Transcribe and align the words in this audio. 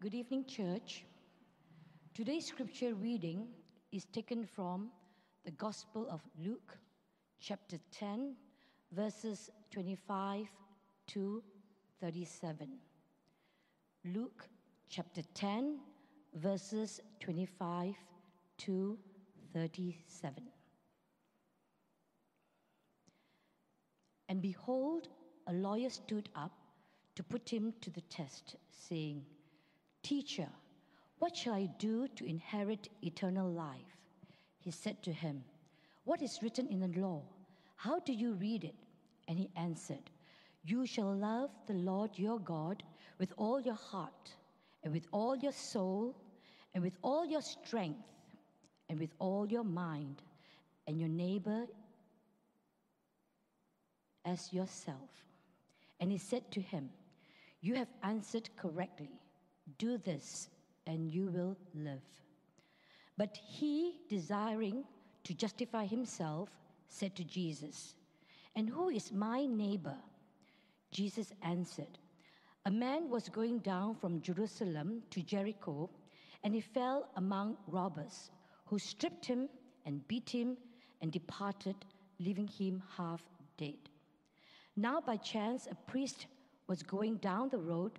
Good 0.00 0.14
evening, 0.14 0.46
church. 0.46 1.04
Today's 2.14 2.46
scripture 2.46 2.94
reading 2.94 3.48
is 3.92 4.06
taken 4.06 4.46
from 4.46 4.88
the 5.44 5.50
Gospel 5.50 6.08
of 6.08 6.22
Luke, 6.42 6.78
chapter 7.38 7.76
10, 7.90 8.34
verses 8.92 9.50
25 9.70 10.46
to 11.08 11.42
37. 12.00 12.78
Luke 14.06 14.48
chapter 14.88 15.20
10, 15.34 15.80
verses 16.32 17.02
25 17.20 17.94
to 18.56 18.98
37. 19.52 20.44
And 24.30 24.40
behold, 24.40 25.08
a 25.46 25.52
lawyer 25.52 25.90
stood 25.90 26.30
up 26.34 26.52
to 27.16 27.22
put 27.22 27.50
him 27.50 27.74
to 27.82 27.90
the 27.90 28.00
test, 28.00 28.56
saying, 28.70 29.26
Teacher, 30.02 30.48
what 31.18 31.36
shall 31.36 31.54
I 31.54 31.68
do 31.78 32.08
to 32.08 32.24
inherit 32.24 32.88
eternal 33.02 33.50
life? 33.50 33.96
He 34.58 34.70
said 34.70 35.02
to 35.02 35.12
him, 35.12 35.44
What 36.04 36.22
is 36.22 36.42
written 36.42 36.66
in 36.68 36.80
the 36.80 37.00
law? 37.00 37.22
How 37.76 38.00
do 38.00 38.12
you 38.12 38.34
read 38.34 38.64
it? 38.64 38.74
And 39.28 39.38
he 39.38 39.50
answered, 39.56 40.10
You 40.64 40.86
shall 40.86 41.14
love 41.14 41.50
the 41.66 41.74
Lord 41.74 42.10
your 42.14 42.38
God 42.38 42.82
with 43.18 43.32
all 43.36 43.60
your 43.60 43.74
heart, 43.74 44.34
and 44.82 44.92
with 44.92 45.06
all 45.12 45.36
your 45.36 45.52
soul, 45.52 46.16
and 46.74 46.82
with 46.82 46.96
all 47.02 47.26
your 47.26 47.42
strength, 47.42 48.06
and 48.88 48.98
with 48.98 49.10
all 49.18 49.46
your 49.46 49.64
mind, 49.64 50.22
and 50.86 50.98
your 50.98 51.08
neighbor 51.08 51.66
as 54.24 54.52
yourself. 54.52 55.10
And 56.00 56.10
he 56.10 56.18
said 56.18 56.50
to 56.52 56.60
him, 56.60 56.90
You 57.60 57.74
have 57.74 57.88
answered 58.02 58.48
correctly. 58.56 59.10
Do 59.78 59.98
this, 59.98 60.48
and 60.86 61.10
you 61.10 61.26
will 61.26 61.56
live. 61.74 62.02
But 63.16 63.36
he, 63.36 64.00
desiring 64.08 64.84
to 65.24 65.34
justify 65.34 65.86
himself, 65.86 66.48
said 66.88 67.14
to 67.16 67.24
Jesus, 67.24 67.94
And 68.56 68.68
who 68.68 68.88
is 68.88 69.12
my 69.12 69.46
neighbor? 69.46 69.96
Jesus 70.90 71.32
answered, 71.42 71.98
A 72.64 72.70
man 72.70 73.08
was 73.08 73.28
going 73.28 73.58
down 73.58 73.94
from 73.94 74.22
Jerusalem 74.22 75.02
to 75.10 75.22
Jericho, 75.22 75.90
and 76.42 76.54
he 76.54 76.60
fell 76.60 77.08
among 77.16 77.56
robbers, 77.66 78.30
who 78.66 78.78
stripped 78.78 79.26
him 79.26 79.48
and 79.84 80.06
beat 80.08 80.30
him 80.30 80.56
and 81.00 81.12
departed, 81.12 81.76
leaving 82.18 82.48
him 82.48 82.82
half 82.96 83.22
dead. 83.56 83.78
Now, 84.76 85.00
by 85.00 85.16
chance, 85.16 85.68
a 85.70 85.74
priest 85.74 86.26
was 86.66 86.82
going 86.82 87.16
down 87.16 87.48
the 87.48 87.58
road, 87.58 87.98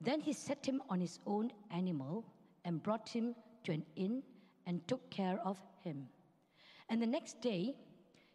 Then 0.00 0.20
he 0.20 0.32
set 0.32 0.64
him 0.64 0.82
on 0.88 1.00
his 1.00 1.18
own 1.26 1.50
animal 1.70 2.24
and 2.64 2.82
brought 2.82 3.08
him 3.08 3.34
to 3.64 3.72
an 3.72 3.84
inn 3.96 4.22
and 4.66 4.86
took 4.86 5.10
care 5.10 5.40
of 5.44 5.58
him. 5.82 6.08
And 6.88 7.02
the 7.02 7.06
next 7.06 7.40
day, 7.40 7.74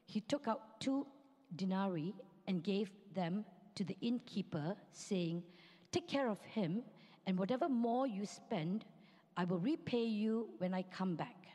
he 0.06 0.20
took 0.20 0.48
out 0.48 0.80
two 0.80 1.08
denarii 1.56 2.14
and 2.48 2.64
gave 2.64 2.92
them 3.14 3.46
to 3.76 3.84
the 3.84 3.98
innkeeper, 4.02 4.76
saying, 4.92 5.44
Take 5.92 6.08
care 6.08 6.30
of 6.30 6.42
him, 6.42 6.84
and 7.26 7.38
whatever 7.38 7.70
more 7.70 8.06
you 8.06 8.26
spend, 8.26 8.86
I 9.38 9.46
will 9.46 9.60
repay 9.60 10.04
you 10.04 10.50
when 10.58 10.74
I 10.74 10.84
come 10.84 11.16
back. 11.16 11.48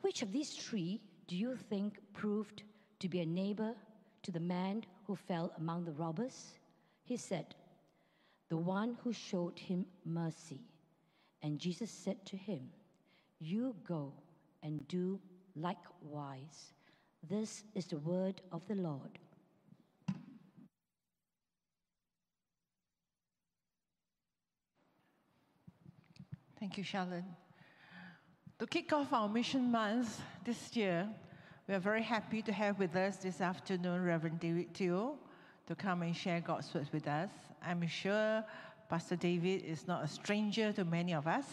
Which 0.00 0.22
of 0.22 0.32
these 0.32 0.54
three 0.54 1.00
do 1.26 1.36
you 1.36 1.56
think 1.56 1.98
proved 2.14 2.62
to 3.00 3.08
be 3.08 3.20
a 3.20 3.26
neighbor 3.26 3.74
to 4.22 4.32
the 4.32 4.40
man 4.40 4.84
who 5.06 5.14
fell 5.14 5.52
among 5.58 5.84
the 5.84 5.92
robbers? 5.92 6.54
He 7.04 7.16
said, 7.16 7.54
The 8.48 8.56
one 8.56 8.96
who 9.02 9.12
showed 9.12 9.58
him 9.58 9.84
mercy. 10.04 10.60
And 11.42 11.58
Jesus 11.58 11.90
said 11.90 12.24
to 12.26 12.36
him, 12.36 12.70
You 13.38 13.76
go 13.86 14.12
and 14.62 14.86
do 14.88 15.20
likewise. 15.54 16.72
This 17.28 17.64
is 17.74 17.86
the 17.86 17.98
word 17.98 18.40
of 18.52 18.66
the 18.66 18.74
Lord. 18.74 19.18
Thank 26.58 26.76
you, 26.76 26.82
Charlotte. 26.82 27.24
To 28.58 28.66
kick 28.66 28.92
off 28.92 29.12
our 29.12 29.28
mission 29.28 29.70
month 29.70 30.20
this 30.44 30.74
year, 30.74 31.08
we 31.68 31.74
are 31.74 31.78
very 31.78 32.02
happy 32.02 32.42
to 32.42 32.52
have 32.52 32.78
with 32.80 32.96
us 32.96 33.18
this 33.18 33.40
afternoon 33.40 34.02
Reverend 34.02 34.40
David 34.40 34.74
Teo 34.74 35.18
to 35.68 35.76
come 35.76 36.02
and 36.02 36.16
share 36.16 36.40
God's 36.40 36.74
word 36.74 36.88
with 36.92 37.06
us. 37.06 37.30
I'm 37.64 37.86
sure 37.86 38.44
Pastor 38.88 39.16
David 39.16 39.64
is 39.64 39.86
not 39.86 40.04
a 40.04 40.08
stranger 40.08 40.72
to 40.72 40.84
many 40.84 41.14
of 41.14 41.26
us. 41.26 41.44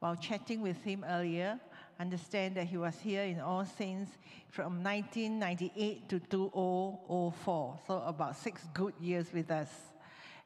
While 0.00 0.16
chatting 0.16 0.62
with 0.62 0.82
him 0.84 1.04
earlier, 1.08 1.58
understand 1.98 2.54
that 2.56 2.66
he 2.66 2.76
was 2.76 2.98
here 3.00 3.24
in 3.24 3.40
All 3.40 3.64
Saints 3.64 4.10
from 4.50 4.82
1998 4.82 6.08
to 6.08 6.20
2004, 6.20 7.78
so 7.86 8.02
about 8.06 8.36
six 8.36 8.62
good 8.72 8.94
years 9.00 9.32
with 9.32 9.50
us 9.50 9.68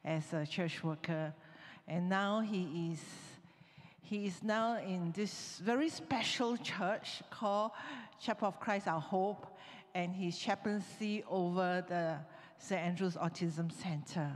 as 0.03 0.33
a 0.33 0.45
church 0.45 0.83
worker. 0.83 1.33
And 1.87 2.09
now 2.09 2.41
he 2.41 2.91
is 2.91 2.99
he 4.01 4.25
is 4.25 4.43
now 4.43 4.77
in 4.77 5.11
this 5.15 5.59
very 5.63 5.89
special 5.89 6.57
church 6.57 7.23
called 7.29 7.71
Chapel 8.19 8.49
of 8.49 8.59
Christ 8.59 8.87
Our 8.87 8.99
Hope, 8.99 9.47
and 9.95 10.13
he's 10.13 10.37
chaplaincy 10.37 11.23
over 11.29 11.83
the 11.87 12.17
St. 12.57 12.81
Andrew's 12.81 13.15
Autism 13.15 13.71
Center. 13.71 14.31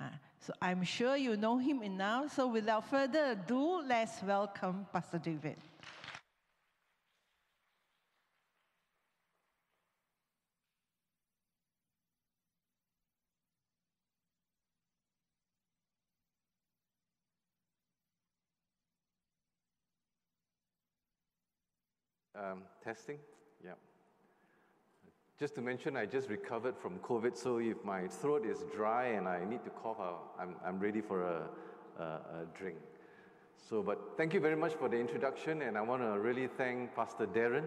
Uh, 0.00 0.04
so 0.40 0.52
I'm 0.60 0.84
sure 0.84 1.16
you 1.16 1.36
know 1.36 1.58
him 1.58 1.82
enough. 1.82 2.34
So 2.34 2.46
without 2.46 2.88
further 2.88 3.32
ado, 3.32 3.82
let's 3.86 4.22
welcome 4.22 4.86
Pastor 4.92 5.18
David. 5.18 5.56
Um, 22.38 22.64
testing? 22.84 23.18
Yeah. 23.64 23.72
Just 25.38 25.54
to 25.56 25.60
mention, 25.60 25.98
I 25.98 26.06
just 26.06 26.30
recovered 26.30 26.78
from 26.78 26.98
COVID, 27.00 27.36
so 27.36 27.58
if 27.58 27.84
my 27.84 28.06
throat 28.08 28.46
is 28.46 28.64
dry 28.74 29.08
and 29.08 29.28
I 29.28 29.44
need 29.44 29.62
to 29.64 29.70
cough, 29.70 29.98
I'm, 30.40 30.56
I'm 30.64 30.80
ready 30.80 31.02
for 31.02 31.24
a, 31.24 32.02
a, 32.02 32.04
a 32.04 32.46
drink. 32.58 32.78
So, 33.68 33.82
but 33.82 34.16
thank 34.16 34.32
you 34.32 34.40
very 34.40 34.56
much 34.56 34.72
for 34.72 34.88
the 34.88 34.96
introduction, 34.96 35.60
and 35.60 35.76
I 35.76 35.82
want 35.82 36.00
to 36.00 36.18
really 36.18 36.46
thank 36.46 36.96
Pastor 36.96 37.26
Darren 37.26 37.64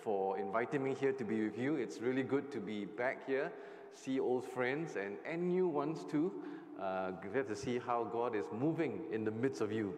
for 0.00 0.38
inviting 0.38 0.84
me 0.84 0.94
here 0.94 1.10
to 1.10 1.24
be 1.24 1.42
with 1.42 1.58
you. 1.58 1.74
It's 1.74 1.98
really 1.98 2.22
good 2.22 2.52
to 2.52 2.60
be 2.60 2.84
back 2.84 3.26
here, 3.26 3.50
see 3.92 4.20
old 4.20 4.44
friends 4.44 4.94
and, 4.94 5.16
and 5.28 5.48
new 5.48 5.66
ones 5.66 6.04
too. 6.08 6.32
Uh, 6.80 7.10
glad 7.10 7.48
to 7.48 7.56
see 7.56 7.80
how 7.84 8.04
God 8.04 8.36
is 8.36 8.44
moving 8.52 9.06
in 9.10 9.24
the 9.24 9.32
midst 9.32 9.60
of 9.60 9.72
you. 9.72 9.94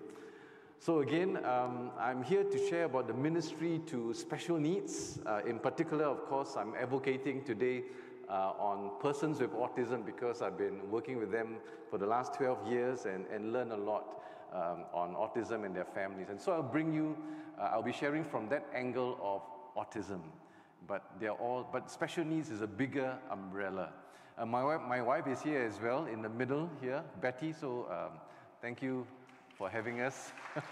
So, 0.82 1.00
again, 1.00 1.44
um, 1.44 1.90
I'm 1.98 2.22
here 2.22 2.42
to 2.42 2.68
share 2.68 2.84
about 2.84 3.06
the 3.06 3.12
ministry 3.12 3.82
to 3.88 4.14
special 4.14 4.56
needs. 4.56 5.18
Uh, 5.26 5.42
in 5.46 5.58
particular, 5.58 6.06
of 6.06 6.24
course, 6.24 6.56
I'm 6.56 6.72
advocating 6.74 7.44
today 7.44 7.82
uh, 8.30 8.52
on 8.58 8.92
persons 8.98 9.40
with 9.40 9.52
autism 9.52 10.06
because 10.06 10.40
I've 10.40 10.56
been 10.56 10.90
working 10.90 11.18
with 11.18 11.30
them 11.30 11.56
for 11.90 11.98
the 11.98 12.06
last 12.06 12.32
12 12.32 12.66
years 12.66 13.04
and, 13.04 13.26
and 13.26 13.52
learn 13.52 13.72
a 13.72 13.76
lot 13.76 14.22
um, 14.54 14.86
on 14.94 15.14
autism 15.16 15.66
and 15.66 15.76
their 15.76 15.84
families. 15.84 16.30
And 16.30 16.40
so 16.40 16.52
I'll 16.52 16.62
bring 16.62 16.94
you, 16.94 17.14
uh, 17.60 17.64
I'll 17.64 17.82
be 17.82 17.92
sharing 17.92 18.24
from 18.24 18.48
that 18.48 18.66
angle 18.74 19.18
of 19.22 19.42
autism. 19.76 20.20
But 20.86 21.04
they're 21.20 21.32
all, 21.32 21.68
but 21.70 21.90
special 21.90 22.24
needs 22.24 22.48
is 22.48 22.62
a 22.62 22.66
bigger 22.66 23.18
umbrella. 23.30 23.90
Uh, 24.38 24.46
my, 24.46 24.64
wife, 24.64 24.80
my 24.88 25.02
wife 25.02 25.26
is 25.26 25.42
here 25.42 25.60
as 25.60 25.78
well 25.78 26.06
in 26.06 26.22
the 26.22 26.30
middle 26.30 26.70
here, 26.80 27.02
Betty. 27.20 27.52
So 27.52 27.86
um, 27.90 28.18
thank 28.62 28.80
you 28.80 29.06
for 29.60 29.68
having 29.68 30.00
us. 30.00 30.32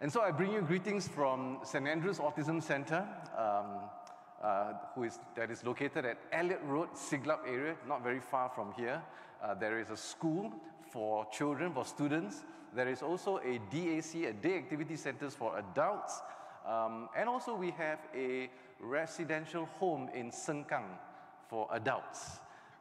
and 0.00 0.12
so 0.12 0.20
I 0.20 0.30
bring 0.30 0.52
you 0.52 0.62
greetings 0.62 1.08
from 1.08 1.58
St. 1.64 1.88
Andrew's 1.88 2.18
Autism 2.18 2.62
Center, 2.62 3.04
um, 3.36 3.66
uh, 4.40 4.74
who 4.94 5.02
is, 5.02 5.18
that 5.34 5.50
is 5.50 5.64
located 5.64 6.04
at 6.04 6.18
Elliot 6.30 6.60
Road, 6.64 6.90
Siglap 6.94 7.40
area, 7.48 7.74
not 7.88 8.04
very 8.04 8.20
far 8.20 8.48
from 8.48 8.72
here. 8.74 9.02
Uh, 9.42 9.54
there 9.54 9.80
is 9.80 9.90
a 9.90 9.96
school, 9.96 10.52
for 10.92 11.26
children, 11.32 11.72
for 11.72 11.84
students. 11.84 12.44
There 12.76 12.88
is 12.88 13.02
also 13.02 13.38
a 13.38 13.58
DAC, 13.74 14.28
a 14.28 14.32
Day 14.32 14.56
Activity 14.56 14.94
Centers 14.94 15.34
for 15.34 15.58
adults. 15.58 16.20
Um, 16.64 17.08
and 17.16 17.28
also 17.28 17.56
we 17.56 17.72
have 17.72 17.98
a 18.14 18.48
residential 18.78 19.66
home 19.80 20.08
in 20.14 20.30
Sengkang 20.30 20.96
for 21.48 21.66
adults. 21.72 22.38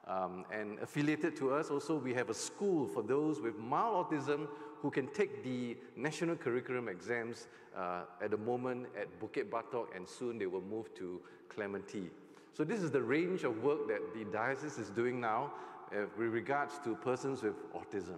Um, 0.09 0.43
and 0.51 0.79
affiliated 0.79 1.35
to 1.37 1.53
us 1.53 1.69
also, 1.69 1.95
we 1.95 2.15
have 2.15 2.31
a 2.31 2.33
school 2.33 2.87
for 2.87 3.03
those 3.03 3.39
with 3.39 3.59
mild 3.59 4.09
autism 4.09 4.47
who 4.81 4.89
can 4.89 5.07
take 5.07 5.43
the 5.43 5.77
national 5.95 6.35
curriculum 6.35 6.87
exams 6.87 7.47
uh, 7.77 8.01
at 8.19 8.31
the 8.31 8.37
moment 8.37 8.87
at 8.99 9.07
Bukit 9.19 9.51
Batok, 9.51 9.95
and 9.95 10.07
soon 10.07 10.39
they 10.39 10.47
will 10.47 10.63
move 10.63 10.93
to 10.95 11.21
Clementi. 11.47 12.09
So 12.53 12.63
this 12.63 12.81
is 12.81 12.89
the 12.89 13.01
range 13.01 13.43
of 13.43 13.61
work 13.61 13.87
that 13.87 14.01
the 14.15 14.25
diocese 14.31 14.79
is 14.79 14.89
doing 14.89 15.21
now 15.21 15.53
uh, 15.91 16.05
with 16.17 16.29
regards 16.29 16.79
to 16.85 16.95
persons 16.95 17.43
with 17.43 17.55
autism. 17.73 18.17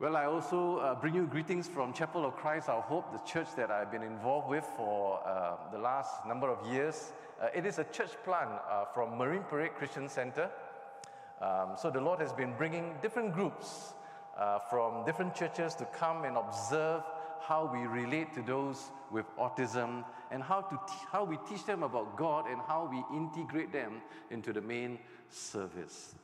Well, 0.00 0.16
I 0.16 0.26
also 0.26 0.76
uh, 0.76 0.94
bring 0.94 1.14
you 1.14 1.26
greetings 1.26 1.66
from 1.66 1.92
Chapel 1.92 2.24
of 2.24 2.36
Christ, 2.36 2.68
Our 2.68 2.82
Hope, 2.82 3.10
the 3.10 3.18
church 3.30 3.48
that 3.56 3.70
I've 3.70 3.90
been 3.90 4.02
involved 4.02 4.48
with 4.48 4.64
for 4.76 5.20
uh, 5.26 5.56
the 5.72 5.78
last 5.78 6.26
number 6.26 6.48
of 6.48 6.64
years. 6.72 7.12
Uh, 7.40 7.46
it 7.54 7.64
is 7.64 7.78
a 7.78 7.84
church 7.84 8.10
plant 8.24 8.50
uh, 8.68 8.84
from 8.86 9.16
Marine 9.16 9.44
Parade 9.44 9.72
Christian 9.76 10.08
Center. 10.08 10.50
Um, 11.40 11.76
so 11.76 11.88
the 11.88 12.00
Lord 12.00 12.18
has 12.18 12.32
been 12.32 12.52
bringing 12.56 12.96
different 13.00 13.32
groups 13.32 13.94
uh, 14.36 14.58
from 14.58 15.04
different 15.04 15.36
churches 15.36 15.76
to 15.76 15.84
come 15.84 16.24
and 16.24 16.36
observe 16.36 17.02
how 17.40 17.70
we 17.72 17.86
relate 17.86 18.34
to 18.34 18.42
those 18.42 18.90
with 19.12 19.24
autism 19.38 20.04
and 20.32 20.42
how, 20.42 20.62
to 20.62 20.76
how 21.12 21.22
we 21.22 21.38
teach 21.48 21.64
them 21.64 21.84
about 21.84 22.16
God 22.16 22.46
and 22.50 22.60
how 22.66 22.88
we 22.90 23.16
integrate 23.16 23.72
them 23.72 24.00
into 24.32 24.52
the 24.52 24.60
main 24.60 24.98
service. 25.30 26.16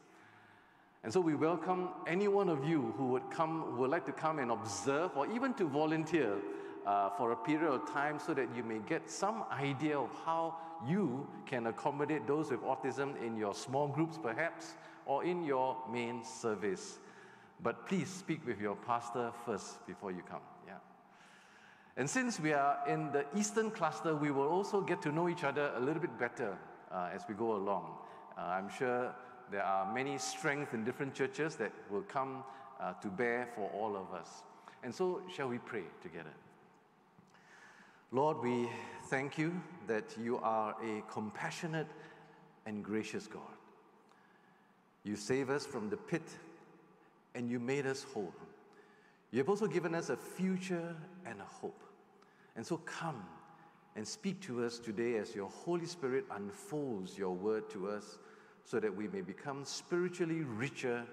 And 1.04 1.12
so 1.12 1.20
we 1.20 1.36
welcome 1.36 1.90
any 2.08 2.26
one 2.26 2.48
of 2.48 2.64
you 2.64 2.92
who 2.96 3.06
would 3.08 3.30
come, 3.30 3.78
would 3.78 3.90
like 3.90 4.06
to 4.06 4.12
come 4.12 4.40
and 4.40 4.50
observe 4.50 5.12
or 5.16 5.30
even 5.32 5.54
to 5.54 5.68
volunteer 5.68 6.38
uh, 6.86 7.10
for 7.10 7.32
a 7.32 7.36
period 7.36 7.72
of 7.72 7.90
time 7.90 8.18
so 8.18 8.34
that 8.34 8.48
you 8.56 8.62
may 8.62 8.78
get 8.86 9.10
some 9.10 9.44
idea 9.50 9.98
of 9.98 10.10
how 10.24 10.56
you 10.86 11.26
can 11.46 11.66
accommodate 11.66 12.26
those 12.26 12.50
with 12.50 12.60
autism 12.62 13.20
in 13.22 13.36
your 13.36 13.54
small 13.54 13.88
groups 13.88 14.18
perhaps 14.20 14.74
or 15.06 15.24
in 15.24 15.44
your 15.44 15.76
main 15.90 16.24
service. 16.24 16.98
But 17.62 17.86
please 17.86 18.08
speak 18.08 18.46
with 18.46 18.60
your 18.60 18.76
pastor 18.76 19.32
first 19.46 19.86
before 19.86 20.10
you 20.10 20.22
come. 20.28 20.40
Yeah. 20.66 20.74
And 21.96 22.08
since 22.08 22.40
we 22.40 22.52
are 22.52 22.78
in 22.88 23.12
the 23.12 23.24
Eastern 23.36 23.70
cluster, 23.70 24.14
we 24.14 24.30
will 24.30 24.48
also 24.48 24.80
get 24.80 25.00
to 25.02 25.12
know 25.12 25.28
each 25.28 25.44
other 25.44 25.72
a 25.76 25.80
little 25.80 26.00
bit 26.00 26.18
better 26.18 26.56
uh, 26.92 27.10
as 27.14 27.22
we 27.28 27.34
go 27.34 27.56
along. 27.56 27.96
Uh, 28.36 28.42
I'm 28.42 28.68
sure 28.68 29.14
there 29.50 29.62
are 29.62 29.92
many 29.92 30.18
strengths 30.18 30.74
in 30.74 30.84
different 30.84 31.14
churches 31.14 31.56
that 31.56 31.72
will 31.90 32.02
come 32.02 32.42
uh, 32.80 32.92
to 32.94 33.08
bear 33.08 33.48
for 33.54 33.70
all 33.70 33.96
of 33.96 34.12
us. 34.12 34.42
And 34.82 34.94
so, 34.94 35.22
shall 35.34 35.48
we 35.48 35.58
pray 35.58 35.84
together? 36.02 36.32
Lord, 38.14 38.40
we 38.44 38.68
thank 39.06 39.38
you 39.38 39.60
that 39.88 40.04
you 40.22 40.38
are 40.38 40.76
a 40.80 41.02
compassionate 41.10 41.88
and 42.64 42.84
gracious 42.84 43.26
God. 43.26 43.42
You 45.02 45.16
save 45.16 45.50
us 45.50 45.66
from 45.66 45.90
the 45.90 45.96
pit 45.96 46.22
and 47.34 47.50
you 47.50 47.58
made 47.58 47.86
us 47.86 48.04
whole. 48.14 48.32
You 49.32 49.38
have 49.38 49.48
also 49.48 49.66
given 49.66 49.96
us 49.96 50.10
a 50.10 50.16
future 50.16 50.94
and 51.26 51.40
a 51.40 51.44
hope. 51.44 51.82
And 52.54 52.64
so 52.64 52.76
come 52.76 53.20
and 53.96 54.06
speak 54.06 54.40
to 54.42 54.64
us 54.64 54.78
today 54.78 55.16
as 55.16 55.34
your 55.34 55.48
Holy 55.48 55.86
Spirit 55.86 56.24
unfolds 56.30 57.18
your 57.18 57.32
word 57.32 57.68
to 57.70 57.88
us 57.88 58.18
so 58.64 58.78
that 58.78 58.94
we 58.94 59.08
may 59.08 59.22
become 59.22 59.64
spiritually 59.64 60.42
richer 60.42 61.04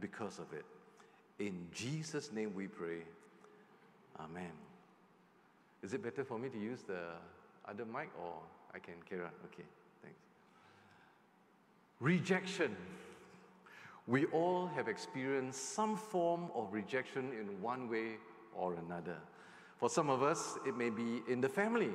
because 0.00 0.40
of 0.40 0.52
it. 0.52 0.64
In 1.38 1.68
Jesus' 1.72 2.32
name 2.32 2.52
we 2.52 2.66
pray. 2.66 3.02
Amen. 4.18 4.67
Is 5.82 5.94
it 5.94 6.02
better 6.02 6.24
for 6.24 6.38
me 6.38 6.48
to 6.48 6.58
use 6.58 6.82
the 6.82 7.00
other 7.68 7.84
mic 7.84 8.10
or 8.20 8.34
I 8.74 8.78
can 8.78 8.94
carry 9.08 9.22
on? 9.22 9.30
Okay, 9.46 9.64
thanks. 10.02 10.18
Rejection. 12.00 12.76
We 14.06 14.24
all 14.26 14.66
have 14.68 14.88
experienced 14.88 15.74
some 15.74 15.96
form 15.96 16.50
of 16.54 16.72
rejection 16.72 17.32
in 17.38 17.60
one 17.60 17.90
way 17.90 18.16
or 18.54 18.74
another. 18.74 19.18
For 19.76 19.88
some 19.88 20.10
of 20.10 20.22
us, 20.22 20.58
it 20.66 20.76
may 20.76 20.90
be 20.90 21.22
in 21.28 21.40
the 21.40 21.48
family. 21.48 21.90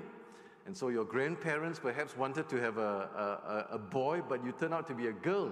And 0.65 0.77
so 0.77 0.87
your 0.87 1.03
grandparents 1.03 1.79
perhaps 1.79 2.15
wanted 2.15 2.47
to 2.49 2.61
have 2.61 2.77
a, 2.77 3.65
a, 3.69 3.75
a 3.75 3.77
boy, 3.77 4.21
but 4.27 4.45
you 4.45 4.53
turned 4.53 4.73
out 4.73 4.87
to 4.87 4.93
be 4.93 5.07
a 5.07 5.11
girl. 5.11 5.51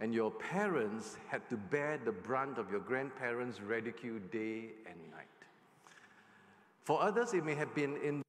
And 0.00 0.12
your 0.12 0.32
parents 0.32 1.16
had 1.28 1.48
to 1.50 1.56
bear 1.56 2.00
the 2.04 2.10
brunt 2.10 2.58
of 2.58 2.70
your 2.70 2.80
grandparents' 2.80 3.60
ridicule 3.60 4.18
day 4.32 4.70
and 4.90 4.98
night. 5.12 5.13
For 6.84 7.02
others, 7.02 7.32
it 7.32 7.44
may 7.44 7.54
have 7.54 7.74
been 7.74 7.96
in 7.96 8.22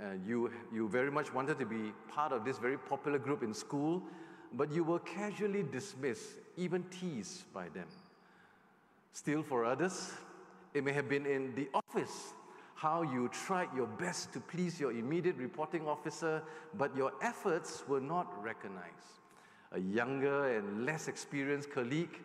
uh, 0.00 0.14
you, 0.26 0.50
you 0.72 0.88
very 0.88 1.10
much 1.10 1.32
wanted 1.32 1.58
to 1.60 1.64
be 1.64 1.92
part 2.08 2.32
of 2.32 2.44
this 2.44 2.58
very 2.58 2.76
popular 2.76 3.18
group 3.18 3.42
in 3.42 3.54
school, 3.54 4.02
but 4.52 4.72
you 4.72 4.82
were 4.82 4.98
casually 4.98 5.62
dismissed, 5.62 6.30
even 6.56 6.82
teased 6.84 7.52
by 7.54 7.68
them. 7.68 7.86
Still, 9.12 9.42
for 9.42 9.64
others, 9.64 10.12
it 10.74 10.84
may 10.84 10.92
have 10.92 11.08
been 11.08 11.26
in 11.26 11.54
the 11.54 11.68
office 11.72 12.34
how 12.74 13.02
you 13.02 13.28
tried 13.28 13.68
your 13.74 13.86
best 13.86 14.32
to 14.32 14.40
please 14.40 14.80
your 14.80 14.90
immediate 14.90 15.36
reporting 15.36 15.86
officer, 15.86 16.42
but 16.76 16.94
your 16.96 17.12
efforts 17.22 17.84
were 17.86 18.00
not 18.00 18.42
recognized. 18.42 19.20
A 19.72 19.78
younger 19.78 20.56
and 20.56 20.84
less 20.84 21.06
experienced 21.06 21.70
colleague 21.72 22.20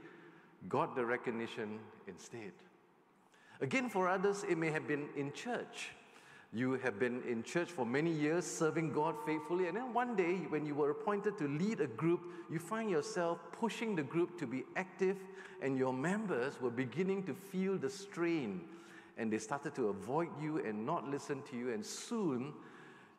got 0.67 0.95
the 0.95 1.05
recognition 1.05 1.79
instead. 2.07 2.51
Again, 3.61 3.89
for 3.89 4.07
others, 4.07 4.45
it 4.47 4.57
may 4.57 4.71
have 4.71 4.87
been 4.87 5.09
in 5.15 5.31
church. 5.33 5.89
You 6.51 6.73
have 6.83 6.97
been 6.97 7.21
in 7.27 7.43
church 7.43 7.69
for 7.69 7.85
many 7.85 8.11
years, 8.11 8.45
serving 8.45 8.93
God 8.93 9.15
faithfully, 9.25 9.67
and 9.67 9.77
then 9.77 9.93
one 9.93 10.15
day, 10.15 10.37
when 10.49 10.65
you 10.65 10.73
were 10.73 10.89
appointed 10.89 11.37
to 11.37 11.47
lead 11.47 11.79
a 11.79 11.87
group, 11.87 12.21
you 12.49 12.57
find 12.57 12.89
yourself 12.89 13.37
pushing 13.51 13.95
the 13.95 14.03
group 14.03 14.39
to 14.39 14.47
be 14.47 14.63
active, 14.75 15.17
and 15.61 15.77
your 15.77 15.93
members 15.93 16.59
were 16.59 16.71
beginning 16.71 17.23
to 17.23 17.33
feel 17.33 17.77
the 17.77 17.89
strain 17.89 18.61
and 19.19 19.31
they 19.31 19.37
started 19.37 19.75
to 19.75 19.89
avoid 19.89 20.29
you 20.41 20.59
and 20.65 20.85
not 20.85 21.07
listen 21.07 21.43
to 21.51 21.57
you, 21.57 21.73
and 21.73 21.85
soon 21.85 22.53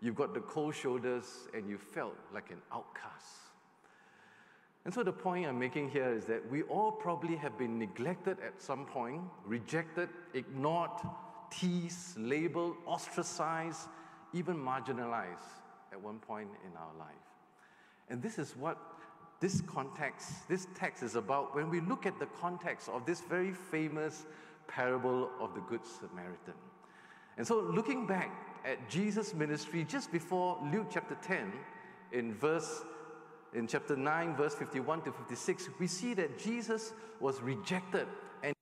you've 0.01 0.15
got 0.15 0.33
the 0.33 0.41
cold 0.41 0.75
shoulders 0.75 1.47
and 1.55 1.69
you 1.69 1.77
felt 1.77 2.17
like 2.33 2.51
an 2.51 2.61
outcast. 2.73 3.40
And 4.85 4.95
so 4.95 5.03
the 5.03 5.13
point 5.13 5.47
I'm 5.47 5.59
making 5.59 5.91
here 5.91 6.13
is 6.13 6.25
that 6.25 6.51
we 6.51 6.63
all 6.63 6.91
probably 6.91 7.37
have 7.37 7.59
been 7.59 7.79
neglected 7.79 8.39
at 8.45 8.61
some 8.61 8.87
point, 8.87 9.21
rejected, 9.45 10.09
ignored, 10.33 10.91
teased, 11.51 12.19
labeled, 12.19 12.77
ostracized, 12.87 13.89
even 14.33 14.57
marginalized 14.57 15.59
at 15.93 16.01
one 16.01 16.19
point 16.19 16.49
in 16.65 16.77
our 16.77 16.95
life. 16.99 17.09
And 18.09 18.23
this 18.23 18.39
is 18.39 18.57
what 18.57 18.79
this 19.41 19.61
context, 19.63 20.49
this 20.49 20.67
text 20.75 21.03
is 21.03 21.15
about 21.15 21.55
when 21.55 21.71
we 21.71 21.81
look 21.81 22.07
at 22.07 22.19
the 22.19 22.27
context 22.27 22.89
of 22.89 23.07
this 23.07 23.21
very 23.21 23.53
famous 23.53 24.27
parable 24.67 25.31
of 25.41 25.55
the 25.55 25.61
Good 25.63 25.81
Samaritan. 25.85 26.55
And 27.39 27.47
so, 27.47 27.61
looking 27.61 28.07
back 28.07 28.31
at 28.67 28.89
Jesus' 28.91 29.33
ministry 29.33 29.85
just 29.85 30.13
before 30.13 30.59
Luke 30.71 30.89
chapter 30.91 31.17
10, 31.23 31.53
in 32.13 32.35
verse 32.35 32.83
in 33.55 33.67
chapter 33.67 33.97
9, 33.97 34.37
verse 34.37 34.55
51 34.55 35.03
to 35.03 35.13
56, 35.13 35.71
we 35.79 35.87
see 35.87 36.15
that 36.15 36.39
Jesus 36.39 36.93
was 37.21 37.41
rejected 37.43 38.07
and 38.43 38.55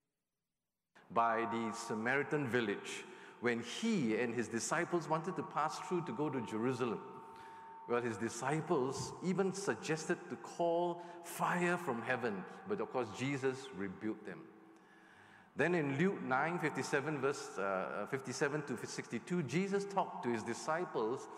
by 1.12 1.46
the 1.52 1.72
Samaritan 1.74 2.46
village 2.46 3.04
when 3.40 3.60
he 3.60 4.16
and 4.16 4.34
his 4.34 4.48
disciples 4.48 5.08
wanted 5.08 5.36
to 5.36 5.42
pass 5.42 5.78
through 5.80 6.04
to 6.06 6.12
go 6.12 6.28
to 6.28 6.40
Jerusalem. 6.42 7.00
Well, 7.88 8.02
his 8.02 8.16
disciples 8.18 9.12
even 9.24 9.54
suggested 9.54 10.18
to 10.28 10.36
call 10.36 11.02
fire 11.24 11.76
from 11.78 12.02
heaven, 12.02 12.44
but 12.68 12.80
of 12.80 12.92
course, 12.92 13.08
Jesus 13.16 13.56
rebuked 13.76 14.26
them. 14.26 14.40
Then 15.56 15.74
in 15.74 15.98
Luke 15.98 16.22
9 16.22 16.58
57, 16.58 17.20
verse 17.20 17.58
uh, 17.58 18.06
57 18.10 18.62
to 18.62 18.86
62, 18.86 19.42
Jesus 19.44 19.84
talked 19.84 20.22
to 20.24 20.30
his 20.30 20.42
disciples 20.42 21.28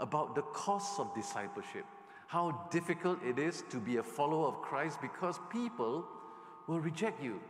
about 0.00 0.34
the 0.34 0.42
cost 0.42 0.98
of 0.98 1.14
discipleship, 1.14 1.84
how 2.28 2.68
difficult 2.70 3.18
it 3.24 3.38
is 3.38 3.64
to 3.70 3.78
be 3.78 3.96
a 3.96 4.02
follower 4.02 4.48
of 4.48 4.60
Christ 4.60 5.00
because 5.00 5.40
people 5.50 6.04
will 6.66 6.78
reject 6.78 7.22
you. 7.22 7.40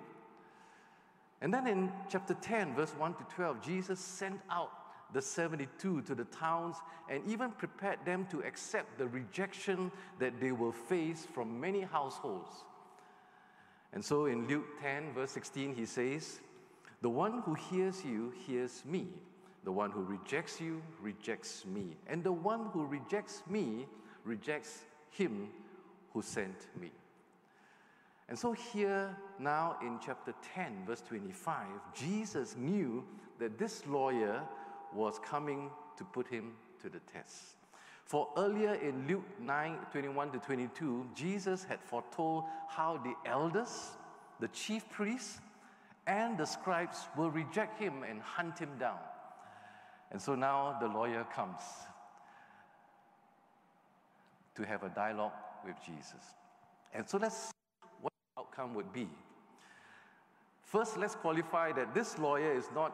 And 1.41 1.53
then 1.53 1.67
in 1.67 1.93
chapter 2.09 2.35
10, 2.35 2.77
verse 2.77 2.95
1 2.97 3.15
to 3.15 3.25
12, 3.35 3.61
Jesus 3.61 3.99
sent 3.99 4.41
out 4.49 4.71
the 5.13 5.21
72 5.21 6.03
to 6.03 6.15
the 6.15 6.25
towns 6.27 6.77
and 7.11 7.23
even 7.27 7.51
prepared 7.51 7.99
them 8.05 8.29
to 8.31 8.39
accept 8.43 8.99
the 8.99 9.09
rejection 9.09 9.91
that 10.21 10.41
they 10.41 10.53
will 10.53 10.73
face 10.73 11.27
from 11.35 11.61
many 11.61 11.81
households. 11.81 12.49
And 13.93 14.05
so 14.05 14.27
in 14.27 14.47
Luke 14.47 14.67
10, 14.81 15.13
verse 15.13 15.33
16, 15.33 15.75
he 15.75 15.87
says, 15.87 16.39
The 17.03 17.11
one 17.11 17.43
who 17.45 17.55
hears 17.55 18.05
you 18.05 18.33
hears 18.47 18.85
me. 18.85 19.09
The 19.65 19.73
one 19.73 19.91
who 19.91 20.03
rejects 20.05 20.61
you 20.61 20.81
rejects 21.03 21.67
me. 21.67 21.97
And 22.07 22.23
the 22.23 22.33
one 22.33 22.67
who 22.73 22.87
rejects 22.87 23.43
me 23.49 23.87
rejects 24.29 24.85
him 25.11 25.49
who 26.13 26.23
sent 26.23 26.67
me. 26.81 26.91
And 28.29 28.39
so, 28.39 28.53
here 28.53 29.17
now 29.39 29.77
in 29.81 29.99
chapter 30.05 30.35
10, 30.55 30.85
verse 30.87 31.03
25, 31.09 31.67
Jesus 31.95 32.57
knew 32.57 33.03
that 33.39 33.59
this 33.59 33.87
lawyer 33.87 34.43
was 34.95 35.19
coming 35.25 35.71
to 35.97 36.05
put 36.05 36.29
him 36.29 36.53
to 36.83 36.91
the 36.91 37.01
test. 37.11 37.57
For 38.05 38.29
earlier 38.37 38.75
in 38.75 39.07
Luke 39.07 39.25
9 39.41 39.79
21 39.91 40.33
to 40.33 40.39
22, 40.39 41.07
Jesus 41.15 41.65
had 41.65 41.81
foretold 41.83 42.45
how 42.69 42.99
the 42.99 43.15
elders, 43.29 43.93
the 44.41 44.49
chief 44.49 44.89
priests, 44.91 45.41
and 46.07 46.37
the 46.37 46.47
scribes 46.47 47.07
will 47.17 47.31
reject 47.31 47.79
him 47.79 48.03
and 48.09 48.21
hunt 48.21 48.59
him 48.59 48.71
down. 48.79 48.99
And 50.11 50.21
so 50.21 50.35
now 50.35 50.77
the 50.81 50.89
lawyer 50.89 51.25
comes 51.35 51.61
to 54.59 54.67
have 54.67 54.83
a 54.83 54.89
dialogue 54.91 55.33
with 55.65 55.77
Jesus. 55.87 56.35
And 56.93 57.09
so 57.09 57.17
let's 57.17 57.37
see 57.37 57.51
what 58.03 58.13
the 58.13 58.43
outcome 58.43 58.75
would 58.75 58.93
be. 58.93 59.09
First, 60.63 60.99
let's 60.99 61.15
qualify 61.15 61.73
that 61.73 61.95
this 61.95 62.19
lawyer 62.19 62.53
is 62.53 62.67
not 62.75 62.93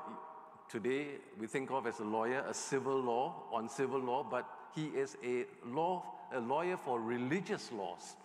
today 0.71 1.07
we 1.41 1.47
think 1.47 1.71
of 1.71 1.87
as 1.87 1.99
a 2.01 2.05
lawyer, 2.05 2.45
a 2.49 2.55
civil 2.55 3.01
law 3.01 3.35
on 3.53 3.69
civil 3.69 3.99
law, 3.99 4.23
but 4.23 4.47
he 4.75 4.87
is 4.87 5.17
a 5.25 5.47
law 5.67 6.05
a 6.33 6.41
lawyer 6.41 6.77
for 6.77 7.01
religious 7.01 7.71
laws. 7.73 8.17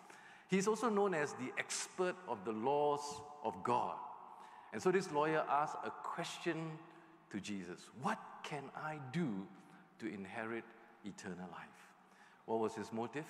He's 0.49 0.67
also 0.67 0.89
known 0.89 1.13
as 1.13 1.33
the 1.33 1.51
expert 1.57 2.15
of 2.27 2.43
the 2.43 2.51
laws 2.51 3.01
of 3.43 3.63
God. 3.63 3.95
And 4.73 4.81
so 4.81 4.91
this 4.91 5.11
lawyer 5.11 5.43
asked 5.49 5.77
a 5.85 5.91
question 5.91 6.71
to 7.31 7.39
Jesus 7.39 7.89
What 8.01 8.19
can 8.43 8.63
I 8.75 8.99
do 9.11 9.47
to 9.99 10.07
inherit 10.07 10.63
eternal 11.05 11.47
life? 11.51 11.88
What 12.49 12.61
was 12.61 12.73
his 12.73 12.91
motive? 12.91 13.27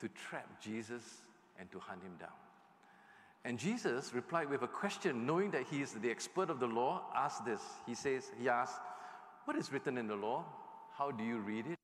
To 0.00 0.08
trap 0.08 0.60
Jesus 0.60 1.22
and 1.58 1.72
to 1.72 1.78
hunt 1.78 2.02
him 2.02 2.12
down. 2.20 2.36
And 3.46 3.58
Jesus 3.58 4.12
replied 4.12 4.50
with 4.50 4.60
a 4.60 4.66
question, 4.66 5.24
knowing 5.24 5.50
that 5.52 5.62
he 5.70 5.80
is 5.80 5.92
the 5.92 6.10
expert 6.10 6.50
of 6.50 6.60
the 6.60 6.66
law, 6.66 7.04
asked 7.16 7.46
this. 7.46 7.62
He 7.86 7.94
says, 7.94 8.30
He 8.38 8.46
asked, 8.50 8.78
What 9.46 9.56
is 9.56 9.72
written 9.72 9.96
in 9.96 10.06
the 10.06 10.16
law? 10.16 10.44
How 10.92 11.12
do 11.12 11.24
you 11.24 11.38
read 11.38 11.66
it? 11.66 11.78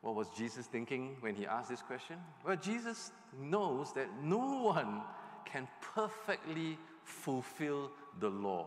What 0.00 0.16
was 0.16 0.26
Jesus 0.36 0.66
thinking 0.66 1.16
when 1.20 1.36
he 1.36 1.46
asked 1.46 1.68
this 1.68 1.82
question? 1.82 2.16
Well, 2.44 2.56
Jesus 2.56 3.12
knows 3.40 3.92
that 3.92 4.08
no 4.24 4.38
one 4.38 5.02
can 5.44 5.68
perfectly 5.94 6.78
fulfill 7.04 7.92
the 8.18 8.28
law. 8.28 8.66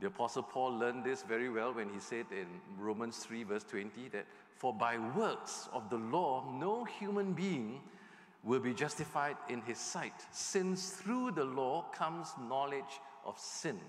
The 0.00 0.06
Apostle 0.06 0.44
Paul 0.44 0.78
learned 0.78 1.02
this 1.02 1.24
very 1.24 1.50
well 1.50 1.72
when 1.74 1.88
he 1.88 1.98
said 1.98 2.26
in 2.30 2.46
Romans 2.78 3.16
3, 3.18 3.42
verse 3.42 3.64
20, 3.64 4.10
that 4.10 4.26
for 4.60 4.74
by 4.74 4.98
works 5.16 5.70
of 5.72 5.88
the 5.88 5.96
law, 5.96 6.44
no 6.52 6.84
human 6.84 7.32
being 7.32 7.80
will 8.44 8.60
be 8.60 8.74
justified 8.74 9.36
in 9.48 9.62
his 9.62 9.78
sight, 9.78 10.12
since 10.32 10.90
through 10.90 11.30
the 11.30 11.44
law 11.44 11.86
comes 11.94 12.34
knowledge 12.46 13.00
of 13.24 13.38
sin. 13.38 13.80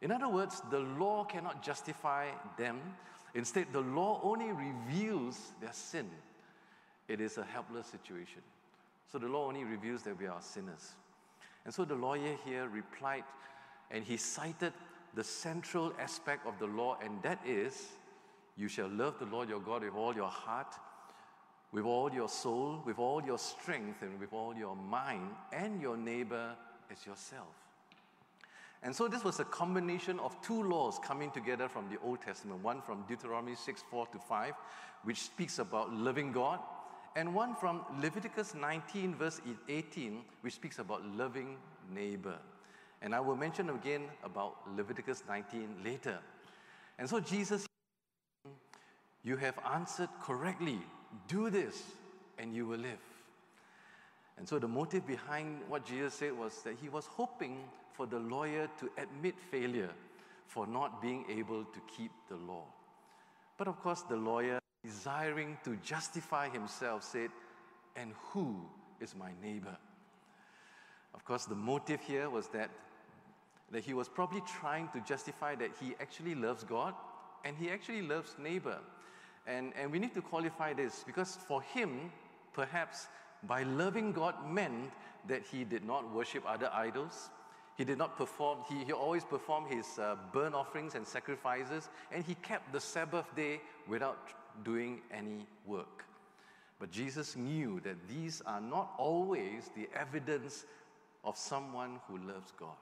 In 0.00 0.10
other 0.10 0.28
words, 0.28 0.60
the 0.72 0.80
law 0.80 1.22
cannot 1.22 1.62
justify 1.62 2.26
them. 2.58 2.80
Instead, 3.34 3.68
the 3.72 3.80
law 3.80 4.18
only 4.24 4.50
reveals 4.50 5.52
their 5.60 5.72
sin. 5.72 6.10
It 7.06 7.20
is 7.20 7.38
a 7.38 7.44
helpless 7.44 7.86
situation. 7.86 8.42
So 9.06 9.18
the 9.18 9.28
law 9.28 9.46
only 9.46 9.62
reveals 9.62 10.02
that 10.02 10.18
we 10.18 10.26
are 10.26 10.42
sinners. 10.42 10.94
And 11.64 11.72
so 11.72 11.84
the 11.84 11.94
lawyer 11.94 12.36
here 12.44 12.66
replied, 12.68 13.22
and 13.92 14.02
he 14.02 14.16
cited 14.16 14.72
the 15.14 15.22
central 15.22 15.92
aspect 16.00 16.44
of 16.44 16.58
the 16.58 16.66
law, 16.66 16.98
and 17.00 17.22
that 17.22 17.38
is 17.46 17.86
you 18.56 18.68
shall 18.68 18.88
love 18.88 19.18
the 19.18 19.26
Lord 19.26 19.48
your 19.48 19.60
God 19.60 19.82
with 19.82 19.94
all 19.94 20.14
your 20.14 20.28
heart, 20.28 20.74
with 21.72 21.84
all 21.84 22.12
your 22.12 22.28
soul, 22.28 22.82
with 22.84 22.98
all 22.98 23.22
your 23.22 23.38
strength, 23.38 24.02
and 24.02 24.20
with 24.20 24.32
all 24.32 24.54
your 24.54 24.76
mind, 24.76 25.30
and 25.52 25.80
your 25.80 25.96
neighbor 25.96 26.54
as 26.90 27.06
yourself. 27.06 27.48
And 28.82 28.94
so 28.94 29.06
this 29.06 29.22
was 29.22 29.38
a 29.38 29.44
combination 29.44 30.18
of 30.18 30.40
two 30.42 30.62
laws 30.62 30.98
coming 30.98 31.30
together 31.30 31.68
from 31.68 31.88
the 31.88 31.98
Old 32.02 32.20
Testament 32.20 32.62
one 32.62 32.82
from 32.82 33.04
Deuteronomy 33.08 33.54
6 33.54 33.84
4 33.90 34.06
to 34.08 34.18
5, 34.18 34.54
which 35.04 35.22
speaks 35.22 35.58
about 35.58 35.92
loving 35.94 36.32
God, 36.32 36.58
and 37.14 37.34
one 37.34 37.54
from 37.54 37.82
Leviticus 38.00 38.54
19, 38.54 39.14
verse 39.14 39.40
18, 39.68 40.22
which 40.40 40.54
speaks 40.54 40.78
about 40.78 41.06
loving 41.16 41.56
neighbor. 41.94 42.36
And 43.02 43.14
I 43.14 43.20
will 43.20 43.36
mention 43.36 43.70
again 43.70 44.02
about 44.24 44.56
Leviticus 44.76 45.22
19 45.28 45.76
later. 45.84 46.18
And 46.98 47.08
so 47.08 47.20
Jesus, 47.20 47.66
you 49.24 49.36
have 49.36 49.58
answered 49.72 50.08
correctly. 50.20 50.78
Do 51.28 51.50
this, 51.50 51.82
and 52.38 52.54
you 52.54 52.66
will 52.66 52.78
live. 52.78 52.98
And 54.38 54.48
so 54.48 54.58
the 54.58 54.68
motive 54.68 55.06
behind 55.06 55.60
what 55.68 55.84
Jesus 55.84 56.14
said 56.14 56.36
was 56.36 56.62
that 56.62 56.76
he 56.80 56.88
was 56.88 57.06
hoping 57.06 57.58
for 57.92 58.06
the 58.06 58.18
lawyer 58.18 58.68
to 58.80 58.90
admit 58.98 59.34
failure 59.50 59.90
for 60.46 60.66
not 60.66 61.00
being 61.00 61.24
able 61.30 61.64
to 61.64 61.80
keep 61.96 62.10
the 62.28 62.36
law. 62.36 62.64
But 63.56 63.68
of 63.68 63.80
course, 63.80 64.02
the 64.02 64.16
lawyer, 64.16 64.58
desiring 64.84 65.58
to 65.64 65.76
justify 65.76 66.48
himself, 66.48 67.04
said, 67.04 67.30
And 67.94 68.12
who 68.30 68.56
is 69.00 69.14
my 69.14 69.30
neighbor? 69.42 69.76
Of 71.14 71.24
course, 71.24 71.44
the 71.44 71.54
motive 71.54 72.00
here 72.00 72.28
was 72.30 72.48
that, 72.48 72.70
that 73.70 73.84
he 73.84 73.94
was 73.94 74.08
probably 74.08 74.42
trying 74.60 74.88
to 74.94 75.00
justify 75.00 75.54
that 75.56 75.70
he 75.80 75.94
actually 76.00 76.34
loves 76.34 76.64
God 76.64 76.94
and 77.44 77.56
he 77.56 77.70
actually 77.70 78.02
loves 78.02 78.34
neighbor. 78.38 78.78
And, 79.46 79.72
and 79.80 79.90
we 79.90 79.98
need 79.98 80.14
to 80.14 80.22
qualify 80.22 80.72
this 80.72 81.02
because 81.04 81.36
for 81.48 81.62
him, 81.62 82.12
perhaps 82.52 83.08
by 83.42 83.64
loving 83.64 84.12
God 84.12 84.34
meant 84.48 84.92
that 85.28 85.42
he 85.42 85.64
did 85.64 85.84
not 85.84 86.12
worship 86.12 86.44
other 86.46 86.70
idols. 86.72 87.30
He 87.76 87.84
did 87.84 87.98
not 87.98 88.16
perform, 88.16 88.58
he, 88.68 88.84
he 88.84 88.92
always 88.92 89.24
performed 89.24 89.72
his 89.72 89.98
uh, 89.98 90.16
burnt 90.32 90.54
offerings 90.54 90.94
and 90.94 91.06
sacrifices, 91.06 91.88
and 92.12 92.24
he 92.24 92.34
kept 92.36 92.72
the 92.72 92.80
Sabbath 92.80 93.34
day 93.34 93.60
without 93.88 94.28
doing 94.64 95.00
any 95.12 95.46
work. 95.66 96.04
But 96.78 96.90
Jesus 96.90 97.36
knew 97.36 97.80
that 97.84 97.96
these 98.08 98.42
are 98.44 98.60
not 98.60 98.92
always 98.98 99.70
the 99.74 99.88
evidence 99.98 100.64
of 101.24 101.36
someone 101.36 102.00
who 102.08 102.18
loves 102.18 102.52
God. 102.58 102.76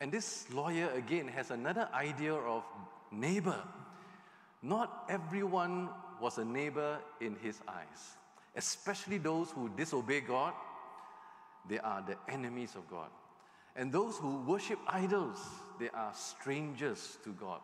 And 0.00 0.10
this 0.10 0.52
lawyer, 0.52 0.90
again, 0.96 1.28
has 1.28 1.52
another 1.52 1.88
idea 1.94 2.34
of 2.34 2.64
neighbor. 3.12 3.62
Not 4.62 5.04
everyone 5.08 5.88
was 6.20 6.38
a 6.38 6.44
neighbor 6.44 6.98
in 7.20 7.36
his 7.42 7.60
eyes, 7.66 8.16
especially 8.56 9.18
those 9.18 9.50
who 9.50 9.68
disobey 9.76 10.20
God. 10.20 10.54
They 11.68 11.78
are 11.80 12.02
the 12.02 12.16
enemies 12.32 12.74
of 12.76 12.88
God. 12.88 13.08
And 13.74 13.90
those 13.90 14.18
who 14.18 14.42
worship 14.42 14.78
idols, 14.86 15.38
they 15.80 15.88
are 15.90 16.12
strangers 16.14 17.18
to 17.24 17.30
God. 17.30 17.60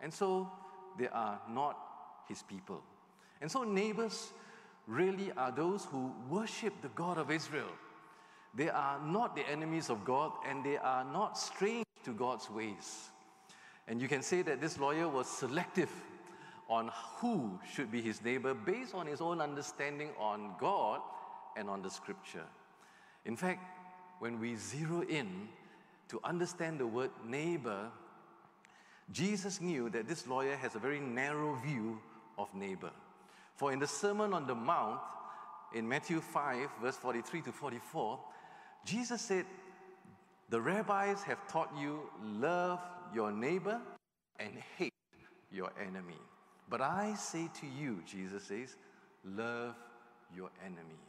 And 0.00 0.12
so 0.12 0.50
they 0.98 1.08
are 1.08 1.40
not 1.48 1.78
his 2.28 2.42
people. 2.42 2.82
And 3.40 3.50
so 3.50 3.62
neighbors 3.62 4.32
really 4.86 5.30
are 5.36 5.52
those 5.52 5.84
who 5.84 6.12
worship 6.28 6.74
the 6.82 6.88
God 6.88 7.18
of 7.18 7.30
Israel. 7.30 7.70
They 8.54 8.68
are 8.68 8.98
not 9.04 9.36
the 9.36 9.48
enemies 9.48 9.90
of 9.90 10.04
God 10.04 10.32
and 10.48 10.64
they 10.64 10.76
are 10.76 11.04
not 11.04 11.38
strange 11.38 11.86
to 12.04 12.12
God's 12.12 12.50
ways. 12.50 13.10
And 13.86 14.00
you 14.00 14.08
can 14.08 14.22
say 14.22 14.42
that 14.42 14.60
this 14.60 14.78
lawyer 14.78 15.08
was 15.08 15.28
selective 15.28 15.90
on 16.70 16.90
who 17.16 17.58
should 17.74 17.90
be 17.90 18.00
his 18.00 18.22
neighbor 18.22 18.54
based 18.54 18.94
on 18.94 19.06
his 19.06 19.20
own 19.20 19.40
understanding 19.40 20.10
on 20.18 20.52
God 20.58 21.00
and 21.56 21.68
on 21.68 21.82
the 21.82 21.90
scripture. 21.90 22.46
In 23.24 23.36
fact, 23.36 23.60
when 24.20 24.38
we 24.38 24.54
zero 24.54 25.02
in 25.02 25.48
to 26.08 26.20
understand 26.22 26.78
the 26.78 26.86
word 26.86 27.10
neighbor, 27.26 27.88
Jesus 29.10 29.60
knew 29.60 29.90
that 29.90 30.06
this 30.06 30.28
lawyer 30.28 30.56
has 30.56 30.76
a 30.76 30.78
very 30.78 31.00
narrow 31.00 31.56
view 31.56 32.00
of 32.38 32.54
neighbor. 32.54 32.92
For 33.56 33.72
in 33.72 33.80
the 33.80 33.86
Sermon 33.86 34.32
on 34.32 34.46
the 34.46 34.54
Mount, 34.54 35.00
in 35.74 35.88
Matthew 35.88 36.20
5, 36.20 36.68
verse 36.80 36.96
43 36.96 37.42
to 37.42 37.52
44, 37.52 38.18
Jesus 38.84 39.20
said, 39.20 39.44
The 40.48 40.60
rabbis 40.60 41.22
have 41.24 41.46
taught 41.48 41.70
you 41.78 42.08
love 42.22 42.80
your 43.12 43.32
neighbor 43.32 43.80
and 44.38 44.52
hate 44.78 44.94
your 45.50 45.70
enemy. 45.80 46.18
But 46.70 46.80
I 46.80 47.14
say 47.14 47.50
to 47.60 47.66
you, 47.66 48.00
Jesus 48.06 48.44
says, 48.44 48.76
love 49.24 49.74
your 50.34 50.50
enemy. 50.64 51.00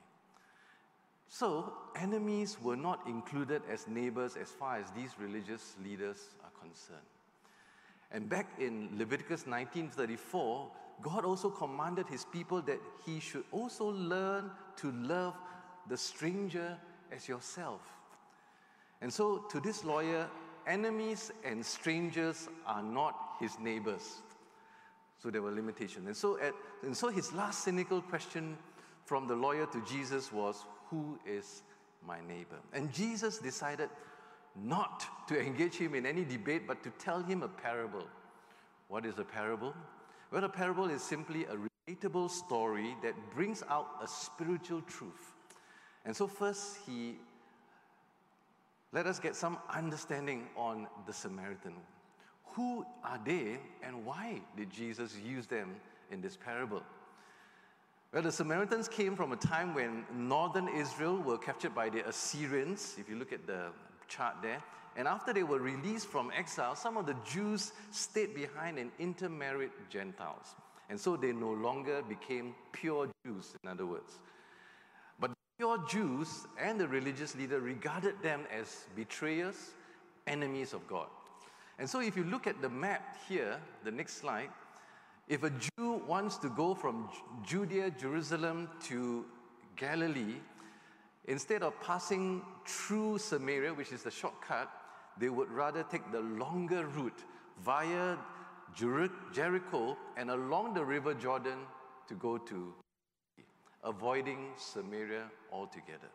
So, 1.27 1.71
enemies 1.95 2.57
were 2.61 2.75
not 2.75 3.07
included 3.07 3.61
as 3.71 3.87
neighbors 3.87 4.35
as 4.35 4.49
far 4.49 4.77
as 4.77 4.91
these 4.91 5.11
religious 5.17 5.75
leaders 5.81 6.17
are 6.43 6.51
concerned. 6.59 6.99
And 8.11 8.27
back 8.27 8.47
in 8.59 8.89
Leviticus 8.97 9.45
19:34, 9.45 10.69
God 11.01 11.23
also 11.23 11.49
commanded 11.49 12.07
his 12.07 12.25
people 12.25 12.61
that 12.63 12.79
he 13.05 13.21
should 13.21 13.45
also 13.51 13.85
learn 13.85 14.51
to 14.77 14.91
love 14.91 15.35
the 15.87 15.95
stranger 15.95 16.77
as 17.11 17.29
yourself. 17.29 17.81
And 18.99 19.11
so, 19.11 19.45
to 19.51 19.59
this 19.61 19.85
lawyer, 19.85 20.29
enemies 20.67 21.31
and 21.45 21.65
strangers 21.65 22.49
are 22.65 22.83
not 22.83 23.37
his 23.39 23.57
neighbors. 23.57 24.21
So 25.21 25.29
there 25.29 25.41
were 25.41 25.51
limitations. 25.51 26.07
And 26.07 26.17
so, 26.17 26.39
at, 26.39 26.53
and 26.81 26.97
so 26.97 27.09
his 27.09 27.31
last 27.33 27.63
cynical 27.63 28.01
question 28.01 28.57
from 29.05 29.27
the 29.27 29.35
lawyer 29.35 29.67
to 29.67 29.83
Jesus 29.85 30.31
was, 30.31 30.65
Who 30.89 31.19
is 31.25 31.61
my 32.05 32.17
neighbor? 32.27 32.57
And 32.73 32.91
Jesus 32.91 33.37
decided 33.37 33.89
not 34.55 35.05
to 35.27 35.39
engage 35.39 35.75
him 35.75 35.93
in 35.93 36.05
any 36.05 36.25
debate, 36.25 36.63
but 36.67 36.81
to 36.83 36.89
tell 36.91 37.21
him 37.21 37.43
a 37.43 37.47
parable. 37.47 38.07
What 38.87 39.05
is 39.05 39.19
a 39.19 39.23
parable? 39.23 39.75
Well, 40.31 40.43
a 40.43 40.49
parable 40.49 40.89
is 40.89 41.03
simply 41.03 41.45
a 41.45 41.55
relatable 41.55 42.29
story 42.31 42.95
that 43.03 43.13
brings 43.33 43.63
out 43.69 43.87
a 44.01 44.07
spiritual 44.07 44.81
truth. 44.81 45.33
And 46.03 46.15
so, 46.15 46.25
first, 46.25 46.77
he 46.85 47.17
let 48.91 49.05
us 49.05 49.19
get 49.19 49.35
some 49.35 49.57
understanding 49.73 50.47
on 50.57 50.87
the 51.05 51.13
Samaritan. 51.13 51.75
Who 52.53 52.85
are 53.03 53.19
they 53.23 53.57
and 53.81 54.05
why 54.05 54.41
did 54.57 54.69
Jesus 54.69 55.15
use 55.25 55.47
them 55.47 55.75
in 56.11 56.21
this 56.21 56.35
parable? 56.35 56.83
Well, 58.13 58.23
the 58.23 58.31
Samaritans 58.31 58.89
came 58.89 59.15
from 59.15 59.31
a 59.31 59.37
time 59.37 59.73
when 59.73 60.05
northern 60.13 60.67
Israel 60.67 61.17
were 61.17 61.37
captured 61.37 61.73
by 61.73 61.89
the 61.89 62.05
Assyrians, 62.07 62.95
if 62.99 63.07
you 63.07 63.15
look 63.15 63.31
at 63.31 63.47
the 63.47 63.67
chart 64.09 64.35
there. 64.41 64.61
And 64.97 65.07
after 65.07 65.31
they 65.31 65.43
were 65.43 65.59
released 65.59 66.07
from 66.07 66.29
exile, 66.35 66.75
some 66.75 66.97
of 66.97 67.05
the 67.05 67.15
Jews 67.25 67.71
stayed 67.91 68.35
behind 68.35 68.77
and 68.77 68.91
intermarried 68.99 69.71
Gentiles. 69.89 70.55
And 70.89 70.99
so 70.99 71.15
they 71.15 71.31
no 71.31 71.51
longer 71.51 72.01
became 72.01 72.53
pure 72.73 73.07
Jews, 73.25 73.55
in 73.63 73.69
other 73.69 73.85
words. 73.85 74.19
But 75.17 75.29
the 75.29 75.35
pure 75.57 75.77
Jews 75.87 76.45
and 76.59 76.77
the 76.77 76.89
religious 76.89 77.33
leader 77.33 77.61
regarded 77.61 78.21
them 78.21 78.41
as 78.51 78.87
betrayers, 78.93 79.55
enemies 80.27 80.73
of 80.73 80.85
God. 80.89 81.07
And 81.81 81.89
so 81.89 81.99
if 81.99 82.15
you 82.15 82.23
look 82.23 82.45
at 82.45 82.61
the 82.61 82.69
map 82.69 83.17
here, 83.27 83.57
the 83.83 83.89
next 83.89 84.17
slide, 84.17 84.51
if 85.27 85.41
a 85.41 85.49
Jew 85.49 86.03
wants 86.07 86.37
to 86.37 86.49
go 86.49 86.75
from 86.75 87.09
Judea, 87.43 87.89
Jerusalem 87.89 88.69
to 88.83 89.25
Galilee, 89.77 90.35
instead 91.25 91.63
of 91.63 91.73
passing 91.81 92.43
through 92.67 93.17
Samaria, 93.17 93.73
which 93.73 93.91
is 93.91 94.03
the 94.03 94.11
shortcut, 94.11 94.71
they 95.17 95.29
would 95.29 95.49
rather 95.49 95.81
take 95.81 96.11
the 96.11 96.19
longer 96.19 96.85
route 96.85 97.23
via 97.65 98.15
Jericho 98.75 99.97
and 100.17 100.29
along 100.29 100.75
the 100.75 100.85
River 100.85 101.15
Jordan 101.15 101.65
to 102.07 102.13
go 102.13 102.37
to, 102.37 102.75
avoiding 103.83 104.51
Samaria 104.55 105.31
altogether. 105.51 106.11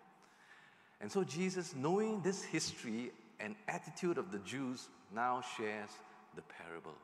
And 1.01 1.11
so 1.11 1.25
Jesus, 1.25 1.75
knowing 1.75 2.21
this 2.21 2.45
history 2.45 3.11
and 3.41 3.55
attitude 3.69 4.19
of 4.19 4.31
the 4.31 4.39
Jews, 4.39 4.89
now 5.15 5.43
shares 5.57 5.91
the 6.35 6.43
parable. 6.43 6.95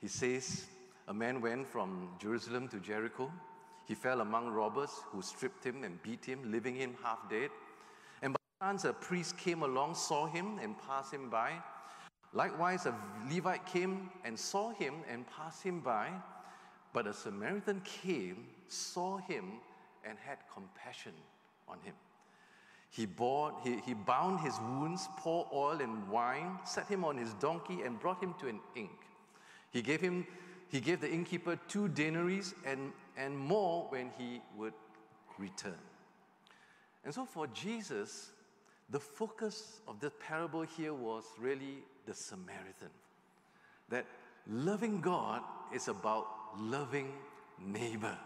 He 0.00 0.08
says, 0.08 0.66
A 1.08 1.14
man 1.14 1.40
went 1.40 1.66
from 1.66 2.08
Jerusalem 2.20 2.68
to 2.68 2.78
Jericho. 2.78 3.30
He 3.86 3.94
fell 3.94 4.20
among 4.20 4.48
robbers 4.48 4.90
who 5.06 5.22
stripped 5.22 5.64
him 5.64 5.84
and 5.84 6.02
beat 6.02 6.24
him, 6.24 6.50
leaving 6.50 6.74
him 6.74 6.94
half 7.02 7.28
dead. 7.28 7.50
And 8.22 8.34
by 8.34 8.66
chance, 8.66 8.84
a 8.84 8.92
priest 8.92 9.36
came 9.36 9.62
along, 9.62 9.94
saw 9.94 10.26
him, 10.26 10.58
and 10.62 10.76
passed 10.78 11.12
him 11.12 11.28
by. 11.28 11.52
Likewise, 12.32 12.86
a 12.86 12.94
Levite 13.30 13.66
came 13.66 14.10
and 14.24 14.38
saw 14.38 14.70
him 14.70 14.94
and 15.10 15.26
passed 15.26 15.62
him 15.62 15.80
by. 15.80 16.08
But 16.92 17.06
a 17.06 17.12
Samaritan 17.12 17.82
came, 17.84 18.46
saw 18.68 19.18
him, 19.18 19.60
and 20.04 20.18
had 20.18 20.38
compassion 20.52 21.12
on 21.68 21.78
him. 21.82 21.94
He, 22.90 23.06
bought, 23.06 23.60
he, 23.62 23.80
he 23.86 23.94
bound 23.94 24.40
his 24.40 24.58
wounds, 24.58 25.08
poured 25.16 25.46
oil 25.52 25.80
and 25.80 26.08
wine, 26.08 26.58
set 26.64 26.88
him 26.88 27.04
on 27.04 27.16
his 27.16 27.32
donkey, 27.34 27.82
and 27.82 27.98
brought 28.00 28.20
him 28.20 28.34
to 28.40 28.48
an 28.48 28.58
inn. 28.74 28.88
He 29.70 29.80
gave, 29.80 30.00
him, 30.00 30.26
he 30.68 30.80
gave 30.80 31.00
the 31.00 31.08
innkeeper 31.08 31.56
two 31.68 31.88
denaries 31.88 32.52
and, 32.66 32.92
and 33.16 33.38
more 33.38 33.86
when 33.90 34.10
he 34.18 34.40
would 34.56 34.74
return. 35.38 35.78
And 37.04 37.14
so 37.14 37.24
for 37.24 37.46
Jesus, 37.46 38.32
the 38.90 39.00
focus 39.00 39.80
of 39.86 40.00
the 40.00 40.10
parable 40.10 40.62
here 40.62 40.92
was 40.92 41.24
really 41.38 41.84
the 42.06 42.14
Samaritan. 42.14 42.90
That 43.88 44.04
loving 44.48 45.00
God 45.00 45.42
is 45.72 45.86
about 45.86 46.26
loving 46.58 47.12
neighbor, 47.64 48.16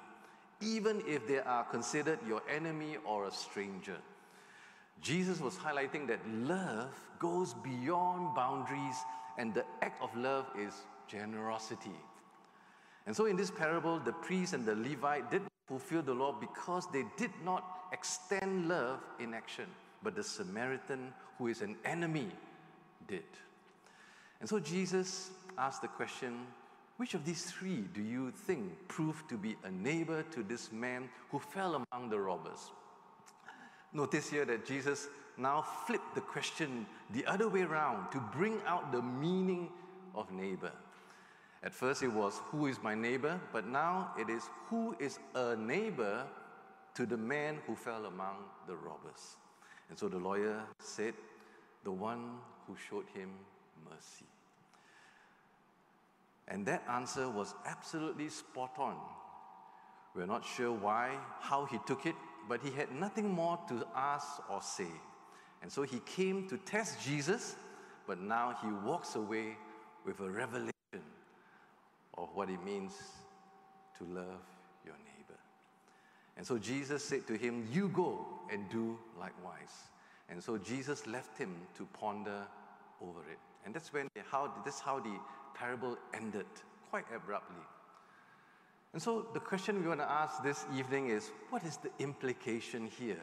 even 0.63 1.03
if 1.07 1.27
they 1.29 1.41
are 1.41 1.65
considered 1.65 2.19
your 2.27 2.43
enemy 2.51 2.97
or 3.05 3.27
a 3.27 3.31
stranger. 3.31 3.99
Jesus 5.01 5.41
was 5.41 5.57
highlighting 5.57 6.07
that 6.09 6.21
love 6.29 6.95
goes 7.19 7.55
beyond 7.55 8.35
boundaries, 8.35 8.97
and 9.39 9.53
the 9.55 9.65
act 9.83 10.03
of 10.03 10.15
love 10.17 10.47
is 10.59 10.75
generosity. 11.09 11.99
And 13.07 13.15
so, 13.15 13.27
in 13.27 13.37
this 13.37 13.51
parable, 13.51 13.99
the 13.99 14.13
priest 14.13 14.55
and 14.55 14.65
the 14.65 14.75
Levite 14.75 15.31
did 15.31 15.43
fulfill 15.67 16.03
the 16.03 16.15
law 16.15 16.33
because 16.33 16.87
they 16.93 17.05
did 17.17 17.31
not 17.45 17.65
extend 17.93 18.69
love 18.69 19.01
in 19.21 19.35
action, 19.35 19.67
but 20.03 20.15
the 20.15 20.23
Samaritan, 20.23 21.13
who 21.39 21.49
is 21.49 21.61
an 21.61 21.77
enemy, 21.85 22.29
did. 23.09 23.25
And 24.41 24.49
so, 24.49 24.59
Jesus 24.59 25.31
asked 25.59 25.83
the 25.83 25.89
question 25.89 26.47
which 26.97 27.15
of 27.15 27.25
these 27.25 27.45
three 27.45 27.85
do 27.93 28.03
you 28.03 28.31
think 28.31 28.71
proved 28.89 29.29
to 29.29 29.37
be 29.37 29.57
a 29.65 29.71
neighbor 29.71 30.23
to 30.31 30.43
this 30.43 30.71
man 30.71 31.09
who 31.31 31.41
fell 31.41 31.75
among 31.93 32.09
the 32.09 32.19
robbers? 32.19 32.71
Notice 33.95 34.29
here 34.29 34.45
that 34.45 34.67
Jesus 34.67 35.09
now 35.39 35.63
flipped 35.87 36.15
the 36.17 36.21
question 36.21 36.85
the 37.11 37.25
other 37.27 37.49
way 37.49 37.63
around 37.63 38.11
to 38.11 38.19
bring 38.37 38.61
out 38.67 38.93
the 38.93 39.01
meaning 39.01 39.71
of 40.15 40.31
neighbor. 40.33 40.73
At 41.63 41.73
first 41.73 42.03
it 42.03 42.09
was, 42.09 42.41
Who 42.51 42.67
is 42.67 42.83
my 42.83 42.95
neighbor? 42.95 43.41
But 43.53 43.67
now 43.67 44.13
it 44.19 44.29
is, 44.29 44.51
Who 44.69 44.97
is 44.99 45.19
a 45.35 45.57
neighbor 45.57 46.27
to 46.95 47.07
the 47.07 47.17
man 47.17 47.59
who 47.67 47.75
fell 47.77 48.07
among 48.07 48.37
the 48.67 48.77
robbers? 48.77 49.37
And 49.89 49.99
so 49.99 50.09
the 50.09 50.19
lawyer 50.19 50.61
said, 50.79 51.15
The 51.85 51.93
one 51.93 52.39
who 52.67 52.77
showed 52.91 53.07
him 53.15 53.31
mercy. 53.89 54.27
And 56.49 56.67
that 56.67 56.83
answer 56.91 57.29
was 57.31 57.55
absolutely 57.65 58.29
spot 58.29 58.73
on. 58.79 58.97
We're 60.15 60.27
not 60.27 60.45
sure 60.45 60.73
why, 60.73 61.17
how 61.41 61.65
he 61.65 61.79
took 61.87 62.07
it, 62.07 62.15
but 62.49 62.61
he 62.63 62.71
had 62.71 62.93
nothing 62.93 63.31
more 63.31 63.59
to 63.69 63.87
ask 63.95 64.43
or 64.51 64.61
say. 64.63 64.91
And 65.63 65.71
so 65.71 65.83
he 65.83 66.01
came 66.01 66.49
to 66.49 66.59
test 66.59 67.03
Jesus, 67.03 67.57
but 68.07 68.21
now 68.21 68.57
he 68.63 68.69
walks 68.87 69.15
away 69.17 69.57
with 70.05 70.21
a 70.21 70.31
revelation 70.31 70.73
of 72.19 72.29
what 72.35 72.51
it 72.51 72.63
means 72.65 72.93
to 73.99 74.05
love 74.05 74.43
your 74.85 74.95
neighbor. 75.05 75.39
And 76.37 76.47
so 76.47 76.59
Jesus 76.59 77.03
said 77.03 77.27
to 77.29 77.37
him, 77.37 77.67
You 77.73 77.89
go 77.89 78.27
and 78.53 78.69
do 78.71 78.99
likewise. 79.19 79.89
And 80.29 80.43
so 80.43 80.59
Jesus 80.59 81.07
left 81.07 81.39
him 81.39 81.55
to 81.77 81.87
ponder 81.99 82.43
over 83.01 83.21
it. 83.21 83.39
And 83.65 83.75
that's 83.75 83.93
when 83.93 84.09
how 84.31 84.53
that's 84.65 84.81
how 84.81 85.01
the 85.01 85.17
parable 85.55 85.97
ended, 86.13 86.47
quite 86.91 87.05
abruptly. 87.15 87.63
And 88.95 89.03
so 89.03 89.27
the 89.35 89.41
question 89.41 89.83
we 89.83 89.89
want 89.89 89.99
to 89.99 90.11
ask 90.11 90.41
this 90.45 90.65
evening 90.79 91.09
is 91.09 91.33
what 91.51 91.65
is 91.65 91.79
the 91.79 91.91
implication 91.99 92.87
here? 92.87 93.21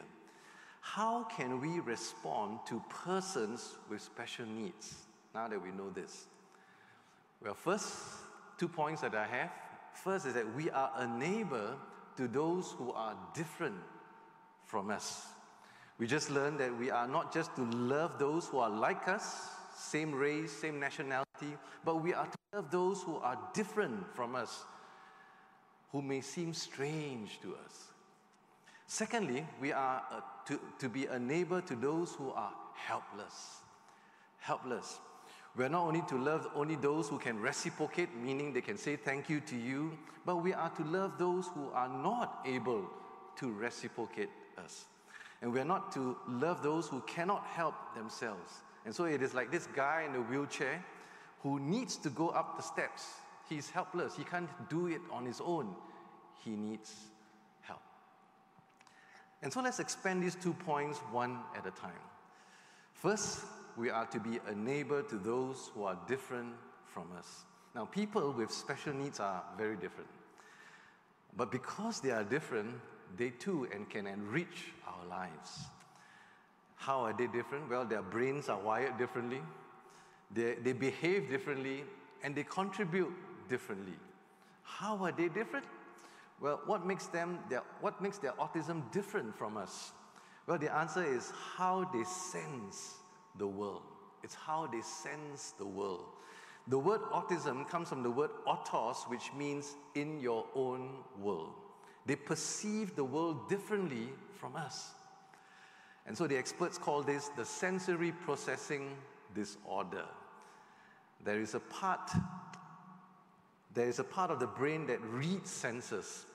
How 0.82 1.24
can 1.24 1.62
we 1.62 1.80
respond 1.80 2.58
to 2.68 2.82
persons 2.90 3.76
with 3.88 4.02
special 4.02 4.44
needs 4.44 4.94
now 5.34 5.48
that 5.48 5.62
we 5.62 5.70
know 5.70 5.88
this? 5.88 6.26
Well, 7.42 7.54
first, 7.54 7.90
two 8.58 8.68
points 8.68 9.00
that 9.00 9.14
I 9.14 9.26
have. 9.26 9.50
First 9.94 10.26
is 10.26 10.34
that 10.34 10.54
we 10.54 10.68
are 10.68 10.92
a 10.96 11.06
neighbor 11.06 11.74
to 12.18 12.28
those 12.28 12.72
who 12.72 12.92
are 12.92 13.16
different 13.34 13.80
from 14.66 14.90
us. 14.90 15.26
We 15.98 16.06
just 16.06 16.30
learned 16.30 16.60
that 16.60 16.78
we 16.78 16.90
are 16.90 17.08
not 17.08 17.32
just 17.32 17.56
to 17.56 17.62
love 17.62 18.18
those 18.18 18.46
who 18.46 18.58
are 18.58 18.68
like 18.68 19.08
us, 19.08 19.48
same 19.74 20.14
race, 20.14 20.52
same 20.52 20.78
nationality, 20.78 21.56
but 21.82 22.02
we 22.02 22.12
are 22.12 22.26
to 22.26 22.38
love 22.52 22.70
those 22.70 23.02
who 23.02 23.16
are 23.16 23.38
different 23.54 24.14
from 24.14 24.34
us 24.34 24.64
who 25.92 26.02
may 26.02 26.20
seem 26.22 26.54
strange 26.54 27.38
to 27.42 27.54
us. 27.64 27.84
Secondly, 28.86 29.46
we 29.60 29.72
are 29.72 30.02
uh, 30.10 30.20
to, 30.46 30.58
to 30.78 30.88
be 30.88 31.06
a 31.06 31.18
neighbor 31.18 31.60
to 31.60 31.76
those 31.76 32.14
who 32.14 32.30
are 32.30 32.52
helpless. 32.74 33.58
Helpless. 34.38 34.98
We 35.54 35.64
are 35.64 35.68
not 35.68 35.86
only 35.86 36.02
to 36.08 36.16
love 36.16 36.48
only 36.54 36.76
those 36.76 37.08
who 37.08 37.18
can 37.18 37.38
reciprocate, 37.38 38.14
meaning 38.16 38.52
they 38.52 38.62
can 38.62 38.78
say 38.78 38.96
thank 38.96 39.28
you 39.28 39.40
to 39.40 39.56
you, 39.56 39.96
but 40.24 40.36
we 40.36 40.54
are 40.54 40.70
to 40.70 40.84
love 40.84 41.18
those 41.18 41.48
who 41.48 41.68
are 41.74 41.88
not 41.88 42.40
able 42.46 42.88
to 43.36 43.52
reciprocate 43.52 44.30
us. 44.56 44.86
And 45.42 45.52
we 45.52 45.60
are 45.60 45.64
not 45.64 45.92
to 45.92 46.16
love 46.26 46.62
those 46.62 46.88
who 46.88 47.00
cannot 47.02 47.44
help 47.46 47.74
themselves. 47.94 48.62
And 48.86 48.94
so 48.94 49.04
it 49.04 49.22
is 49.22 49.34
like 49.34 49.50
this 49.50 49.68
guy 49.74 50.06
in 50.08 50.14
a 50.14 50.22
wheelchair 50.22 50.82
who 51.42 51.60
needs 51.60 51.96
to 51.96 52.10
go 52.10 52.28
up 52.28 52.56
the 52.56 52.62
steps 52.62 53.08
He's 53.52 53.68
helpless. 53.68 54.16
He 54.16 54.24
can't 54.24 54.48
do 54.70 54.86
it 54.86 55.02
on 55.10 55.26
his 55.26 55.40
own. 55.40 55.74
He 56.42 56.50
needs 56.50 56.94
help. 57.60 57.82
And 59.42 59.52
so 59.52 59.60
let's 59.60 59.78
expand 59.78 60.22
these 60.22 60.34
two 60.34 60.54
points 60.54 60.98
one 61.10 61.38
at 61.54 61.66
a 61.66 61.70
time. 61.70 61.92
First, 62.94 63.44
we 63.76 63.90
are 63.90 64.06
to 64.06 64.18
be 64.18 64.40
a 64.48 64.54
neighbor 64.54 65.02
to 65.02 65.16
those 65.16 65.70
who 65.74 65.84
are 65.84 65.98
different 66.08 66.54
from 66.86 67.08
us. 67.18 67.44
Now, 67.74 67.84
people 67.84 68.32
with 68.32 68.50
special 68.50 68.94
needs 68.94 69.20
are 69.20 69.42
very 69.58 69.76
different. 69.76 70.08
But 71.36 71.50
because 71.50 72.00
they 72.00 72.10
are 72.10 72.24
different, 72.24 72.74
they 73.18 73.30
too 73.30 73.68
and 73.74 73.88
can 73.88 74.06
enrich 74.06 74.72
our 74.86 75.06
lives. 75.06 75.66
How 76.76 77.00
are 77.00 77.12
they 77.12 77.26
different? 77.26 77.68
Well, 77.68 77.84
their 77.84 78.02
brains 78.02 78.48
are 78.48 78.58
wired 78.58 78.96
differently, 78.96 79.40
they, 80.34 80.54
they 80.54 80.72
behave 80.72 81.28
differently, 81.28 81.84
and 82.24 82.34
they 82.34 82.44
contribute 82.44 83.12
differently. 83.48 83.94
How 84.62 84.96
are 85.04 85.12
they 85.12 85.28
different? 85.28 85.66
Well, 86.40 86.60
what 86.66 86.86
makes 86.86 87.06
them 87.06 87.38
their, 87.48 87.62
what 87.80 88.00
makes 88.02 88.18
their 88.18 88.32
autism 88.32 88.90
different 88.90 89.36
from 89.36 89.56
us? 89.56 89.92
Well, 90.46 90.58
the 90.58 90.74
answer 90.74 91.04
is 91.04 91.32
how 91.56 91.88
they 91.92 92.04
sense 92.04 92.96
the 93.38 93.46
world. 93.46 93.82
It's 94.24 94.34
how 94.34 94.66
they 94.66 94.80
sense 94.80 95.54
the 95.58 95.66
world. 95.66 96.04
The 96.68 96.78
word 96.78 97.00
autism 97.12 97.68
comes 97.68 97.88
from 97.88 98.02
the 98.02 98.10
word 98.10 98.30
autos, 98.46 99.04
which 99.08 99.30
means 99.36 99.74
in 99.94 100.20
your 100.20 100.46
own 100.54 100.90
world. 101.20 101.54
They 102.06 102.16
perceive 102.16 102.94
the 102.96 103.04
world 103.04 103.48
differently 103.48 104.08
from 104.34 104.56
us. 104.56 104.92
And 106.06 106.16
so 106.16 106.26
the 106.26 106.36
experts 106.36 106.78
call 106.78 107.02
this 107.02 107.28
the 107.36 107.44
sensory 107.44 108.12
processing 108.12 108.96
disorder. 109.34 110.04
There 111.24 111.40
is 111.40 111.54
a 111.54 111.60
part 111.60 112.10
there 113.74 113.88
is 113.88 113.98
a 113.98 114.04
part 114.04 114.30
of 114.30 114.40
the 114.40 114.46
brain 114.46 114.86
that 114.86 115.00
reads 115.02 115.50
senses. 115.50 116.26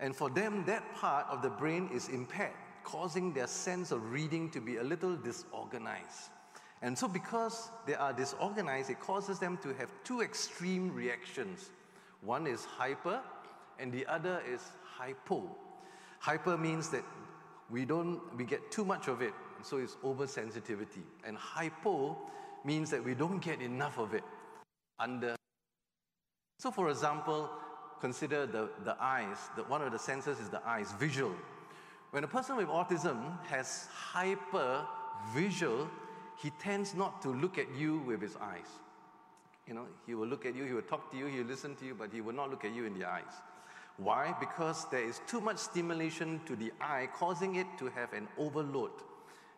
And 0.00 0.14
for 0.14 0.30
them, 0.30 0.64
that 0.66 0.94
part 0.94 1.26
of 1.30 1.42
the 1.42 1.50
brain 1.50 1.88
is 1.92 2.08
impaired, 2.08 2.52
causing 2.84 3.32
their 3.32 3.46
sense 3.46 3.92
of 3.92 4.10
reading 4.10 4.50
to 4.50 4.60
be 4.60 4.76
a 4.76 4.82
little 4.82 5.16
disorganized. 5.16 6.30
And 6.82 6.98
so, 6.98 7.06
because 7.06 7.70
they 7.86 7.94
are 7.94 8.12
disorganized, 8.12 8.90
it 8.90 9.00
causes 9.00 9.38
them 9.38 9.56
to 9.62 9.72
have 9.74 9.88
two 10.02 10.20
extreme 10.20 10.92
reactions. 10.92 11.70
One 12.22 12.46
is 12.46 12.64
hyper, 12.64 13.20
and 13.78 13.92
the 13.92 14.04
other 14.06 14.42
is 14.52 14.60
hypo. 14.84 15.48
Hyper 16.18 16.58
means 16.58 16.88
that 16.90 17.04
we 17.70 17.84
don't 17.84 18.20
we 18.36 18.44
get 18.44 18.70
too 18.70 18.84
much 18.84 19.08
of 19.08 19.22
it, 19.22 19.32
so 19.62 19.78
it's 19.78 19.96
oversensitivity. 20.04 21.04
And 21.24 21.36
hypo 21.36 22.18
means 22.64 22.90
that 22.90 23.04
we 23.04 23.14
don't 23.14 23.38
get 23.38 23.60
enough 23.60 23.98
of 23.98 24.12
it. 24.12 24.24
Under 24.98 25.36
so, 26.62 26.70
for 26.70 26.90
example, 26.90 27.50
consider 28.00 28.46
the, 28.46 28.68
the 28.84 28.96
eyes. 29.02 29.36
The, 29.56 29.64
one 29.64 29.82
of 29.82 29.90
the 29.90 29.98
senses 29.98 30.38
is 30.38 30.48
the 30.48 30.64
eyes, 30.64 30.92
visual. 30.92 31.34
When 32.12 32.22
a 32.22 32.28
person 32.28 32.56
with 32.56 32.68
autism 32.68 33.18
has 33.48 33.88
hyper 33.92 34.86
visual 35.34 35.88
he 36.40 36.50
tends 36.60 36.94
not 36.94 37.20
to 37.22 37.30
look 37.30 37.58
at 37.58 37.66
you 37.74 37.98
with 37.98 38.20
his 38.20 38.36
eyes. 38.36 38.68
You 39.66 39.74
know, 39.74 39.86
he 40.06 40.14
will 40.14 40.28
look 40.28 40.46
at 40.46 40.54
you, 40.54 40.64
he 40.64 40.72
will 40.72 40.82
talk 40.82 41.10
to 41.10 41.16
you, 41.16 41.26
he 41.26 41.38
will 41.38 41.46
listen 41.46 41.74
to 41.76 41.84
you, 41.84 41.94
but 41.94 42.12
he 42.12 42.20
will 42.20 42.32
not 42.32 42.50
look 42.50 42.64
at 42.64 42.72
you 42.72 42.84
in 42.84 42.96
the 42.96 43.08
eyes. 43.08 43.34
Why? 43.96 44.34
Because 44.38 44.86
there 44.90 45.04
is 45.04 45.20
too 45.26 45.40
much 45.40 45.58
stimulation 45.58 46.40
to 46.46 46.54
the 46.54 46.72
eye, 46.80 47.08
causing 47.12 47.56
it 47.56 47.66
to 47.78 47.86
have 47.90 48.12
an 48.12 48.28
overload. 48.38 48.90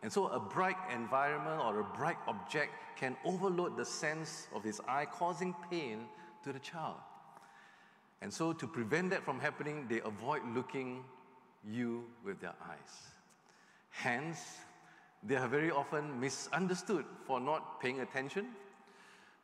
And 0.03 0.11
so, 0.11 0.27
a 0.27 0.39
bright 0.39 0.77
environment 0.93 1.61
or 1.61 1.81
a 1.81 1.83
bright 1.83 2.17
object 2.27 2.71
can 2.95 3.15
overload 3.25 3.77
the 3.77 3.85
sense 3.85 4.47
of 4.55 4.63
his 4.63 4.79
eye, 4.87 5.05
causing 5.05 5.55
pain 5.71 6.05
to 6.45 6.53
the 6.53 6.59
child. 6.59 6.95
And 8.21 8.33
so, 8.33 8.53
to 8.53 8.67
prevent 8.67 9.09
that 9.09 9.25
from 9.25 9.39
happening, 9.39 9.87
they 9.89 9.99
avoid 9.99 10.41
looking 10.55 11.03
you 11.69 12.05
with 12.23 12.39
their 12.39 12.53
eyes. 12.63 13.11
Hence, 13.89 14.39
they 15.23 15.35
are 15.35 15.47
very 15.47 15.71
often 15.71 16.19
misunderstood 16.19 17.05
for 17.25 17.39
not 17.39 17.81
paying 17.81 17.99
attention, 17.99 18.47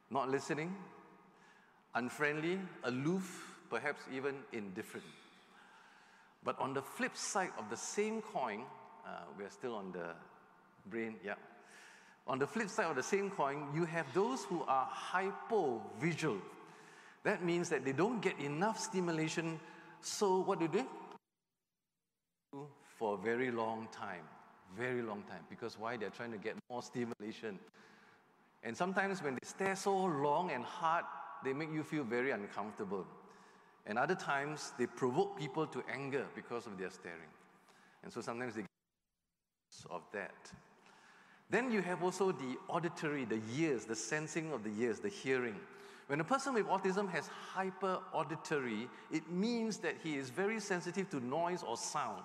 not 0.10 0.30
listening, 0.30 0.76
unfriendly, 1.96 2.60
aloof, 2.84 3.56
perhaps 3.70 4.02
even 4.14 4.36
indifferent. 4.54 5.06
But 6.44 6.58
on 6.60 6.74
the 6.74 6.82
flip 6.82 7.18
side 7.18 7.52
of 7.58 7.70
the 7.70 7.78
same 7.78 8.22
coin, 8.22 8.62
uh, 9.06 9.10
we 9.38 9.44
are 9.44 9.50
still 9.50 9.76
on 9.76 9.92
the 9.92 10.14
brain, 10.90 11.16
yeah. 11.24 11.36
On 12.28 12.40
the 12.40 12.48
flip 12.48 12.70
side 12.70 12.86
of 12.86 12.96
the 12.96 13.04
same 13.04 13.32
coin, 13.32 13.68
you 13.74 13.86
have 13.86 14.06
those 14.14 14.44
who 14.44 14.64
are 14.68 14.88
hypovisual. 15.12 16.40
That 17.24 17.44
means 17.44 17.70
that 17.70 17.86
they 17.86 17.94
don't 17.94 18.22
get 18.22 18.40
enough 18.40 18.80
stimulation, 18.80 19.60
so 20.02 20.42
what 20.42 20.60
do 20.60 20.68
they 20.68 20.86
do? 22.52 22.68
For 22.98 23.16
a 23.16 23.18
very 23.18 23.52
long 23.52 23.88
time. 23.92 24.24
Very 24.78 25.02
long 25.02 25.24
time. 25.24 25.42
Because 25.50 25.78
why? 25.78 25.98
They're 25.98 26.10
trying 26.10 26.32
to 26.32 26.38
get 26.38 26.56
more 26.70 26.82
stimulation. 26.82 27.60
And 28.64 28.76
sometimes 28.76 29.22
when 29.22 29.34
they 29.34 29.48
stare 29.48 29.76
so 29.76 29.96
long 29.96 30.52
and 30.52 30.64
hard, 30.64 31.06
they 31.44 31.54
make 31.54 31.72
you 31.74 31.84
feel 31.84 32.04
very 32.04 32.32
uncomfortable. 32.32 33.06
And 33.86 33.98
other 33.98 34.16
times, 34.16 34.74
they 34.78 34.86
provoke 34.86 35.38
people 35.38 35.66
to 35.68 35.84
anger 35.92 36.26
because 36.36 36.68
of 36.68 36.78
their 36.78 36.92
staring. 36.92 37.32
And 38.04 38.14
so 38.14 38.22
sometimes 38.22 38.56
they 38.56 38.62
get 38.62 38.68
of 39.90 40.02
that. 40.14 40.52
Then 41.50 41.72
you 41.72 41.82
have 41.82 42.04
also 42.04 42.32
the 42.32 42.58
auditory, 42.68 43.26
the 43.26 43.42
ears, 43.58 43.86
the 43.86 43.96
sensing 43.96 44.54
of 44.54 44.64
the 44.64 44.72
ears, 44.80 45.00
the 45.00 45.10
hearing. 45.10 45.56
When 46.12 46.20
a 46.20 46.26
person 46.26 46.54
with 46.54 46.68
autism 46.68 47.10
has 47.12 47.30
hyper 47.54 47.98
auditory, 48.12 48.90
it 49.14 49.32
means 49.32 49.78
that 49.78 49.96
he 50.04 50.18
is 50.18 50.30
very 50.30 50.60
sensitive 50.60 51.10
to 51.12 51.22
noise 51.22 51.64
or 51.64 51.78
sound. 51.78 52.22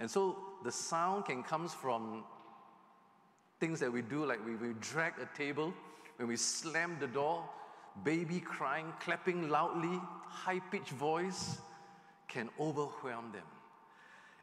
And 0.00 0.10
so 0.10 0.38
the 0.64 0.72
sound 0.72 1.26
can 1.26 1.42
come 1.42 1.68
from 1.68 2.24
things 3.60 3.78
that 3.80 3.92
we 3.92 4.00
do, 4.00 4.24
like 4.24 4.42
we, 4.46 4.56
we 4.56 4.72
drag 4.80 5.12
a 5.20 5.28
table, 5.36 5.74
when 6.16 6.28
we 6.28 6.36
slam 6.36 6.96
the 6.98 7.08
door, 7.08 7.44
baby 8.04 8.40
crying, 8.40 8.90
clapping 9.00 9.50
loudly, 9.50 10.00
high 10.24 10.60
pitched 10.70 10.92
voice 10.92 11.58
can 12.28 12.48
overwhelm 12.58 13.32
them. 13.32 13.44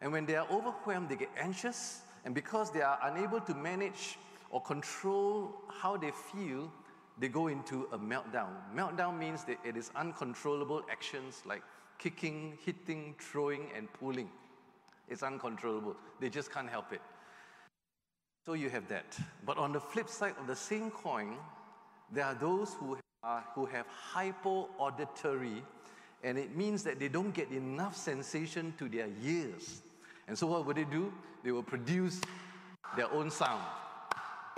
And 0.01 0.11
when 0.11 0.27
they 0.27 0.35
are 0.35 0.45
overwhelmed, 0.51 1.09
they 1.09 1.15
get 1.15 1.31
anxious, 1.35 2.01
and 2.25 2.35
because 2.35 2.69
they 2.69 2.83
are 2.83 2.99
unable 3.01 3.41
to 3.41 3.55
manage 3.55 4.19
or 4.51 4.61
control 4.61 5.51
how 5.81 5.97
they 5.97 6.11
feel, 6.31 6.71
they 7.19 7.27
go 7.27 7.47
into 7.47 7.87
a 7.91 7.97
meltdown. 7.97 8.49
Meltdown 8.75 9.17
means 9.17 9.43
that 9.45 9.57
it 9.63 9.77
is 9.77 9.91
uncontrollable 9.95 10.83
actions 10.89 11.43
like 11.45 11.61
kicking, 11.99 12.57
hitting, 12.65 13.15
throwing, 13.19 13.69
and 13.75 13.91
pulling. 13.93 14.29
It's 15.09 15.23
uncontrollable. 15.23 15.95
They 16.19 16.29
just 16.29 16.51
can't 16.51 16.69
help 16.69 16.91
it. 16.91 17.01
So 18.45 18.53
you 18.53 18.69
have 18.69 18.87
that. 18.89 19.17
But 19.45 19.57
on 19.57 19.71
the 19.71 19.79
flip 19.79 20.09
side 20.09 20.35
of 20.39 20.47
the 20.47 20.55
same 20.55 20.91
coin, 20.91 21.35
there 22.11 22.25
are 22.25 22.35
those 22.35 22.73
who, 22.73 22.97
are, 23.23 23.43
who 23.55 23.65
have 23.67 23.85
hypoauditory, 24.13 25.61
and 26.23 26.37
it 26.37 26.55
means 26.55 26.83
that 26.83 26.99
they 26.99 27.07
don't 27.07 27.33
get 27.33 27.51
enough 27.51 27.95
sensation 27.95 28.73
to 28.79 28.89
their 28.89 29.07
ears. 29.23 29.81
And 30.27 30.37
so 30.37 30.47
what 30.47 30.65
will 30.65 30.73
they 30.73 30.83
do? 30.83 31.13
They 31.43 31.51
will 31.51 31.63
produce 31.63 32.21
their 32.95 33.11
own 33.11 33.29
sound. 33.29 33.63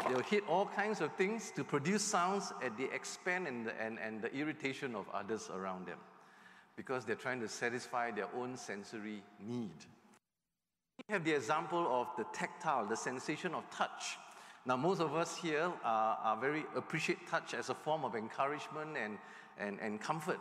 They'll 0.07 0.19
hit 0.21 0.43
all 0.47 0.65
kinds 0.65 1.01
of 1.01 1.13
things 1.13 1.51
to 1.55 1.63
produce 1.63 2.03
sounds 2.03 2.51
at 2.63 2.77
the 2.77 2.93
expense 2.93 3.47
and 3.47 3.67
the, 3.67 3.81
and, 3.81 3.97
and 3.99 4.21
the 4.21 4.33
irritation 4.35 4.95
of 4.95 5.05
others 5.13 5.49
around 5.53 5.87
them 5.87 5.97
because 6.75 7.05
they're 7.05 7.15
trying 7.15 7.39
to 7.39 7.47
satisfy 7.47 8.11
their 8.11 8.27
own 8.35 8.57
sensory 8.57 9.23
need. 9.39 9.71
We 10.97 11.13
have 11.13 11.23
the 11.23 11.33
example 11.33 11.87
of 11.89 12.07
the 12.17 12.25
tactile, 12.37 12.85
the 12.85 12.97
sensation 12.97 13.53
of 13.53 13.69
touch. 13.69 14.17
Now, 14.65 14.75
most 14.75 14.99
of 14.99 15.13
us 15.15 15.37
here 15.37 15.71
are, 15.83 16.17
are 16.23 16.37
very 16.37 16.65
appreciate 16.75 17.27
touch 17.29 17.53
as 17.53 17.69
a 17.69 17.75
form 17.75 18.03
of 18.03 18.15
encouragement 18.15 18.97
and, 18.97 19.17
and, 19.59 19.79
and 19.79 20.01
comfort. 20.01 20.39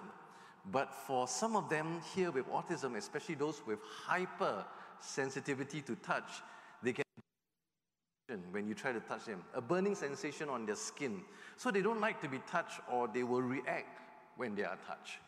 But 0.73 0.93
for 0.93 1.29
some 1.29 1.57
of 1.57 1.69
them 1.69 2.01
here 2.15 2.31
with 2.31 2.49
autism, 2.51 2.97
especially 2.97 3.35
those 3.35 3.63
with 3.67 3.81
hyper 3.83 4.65
sensitivity 4.99 5.83
to 5.83 5.95
touch, 5.97 6.43
when 8.53 8.67
you 8.67 8.75
try 8.75 8.93
to 8.93 9.01
touch 9.01 9.27
them, 9.27 9.43
a 9.55 9.61
burning 9.61 9.95
sensation 9.95 10.49
on 10.49 10.67
their 10.67 10.77
skin. 10.77 11.23
So 11.57 11.71
they 11.71 11.83
don't 11.83 12.01
like 12.01 12.21
to 12.23 12.29
be 12.29 12.39
touched 12.51 12.81
or 12.91 13.09
they 13.09 13.23
will 13.23 13.43
react 13.43 14.01
when 14.37 14.55
they 14.55 14.65
are 14.65 14.79
touched. 14.87 15.19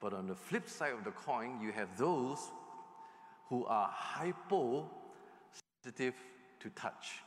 But 0.00 0.12
on 0.12 0.26
the 0.26 0.34
flip 0.34 0.68
side 0.68 0.92
of 0.92 1.04
the 1.04 1.10
coin, 1.12 1.60
you 1.62 1.72
have 1.72 1.96
those 1.98 2.38
who 3.48 3.64
are 3.66 3.88
hypo 3.90 4.88
sensitive 5.82 6.14
to 6.60 6.70
touch. 6.70 7.20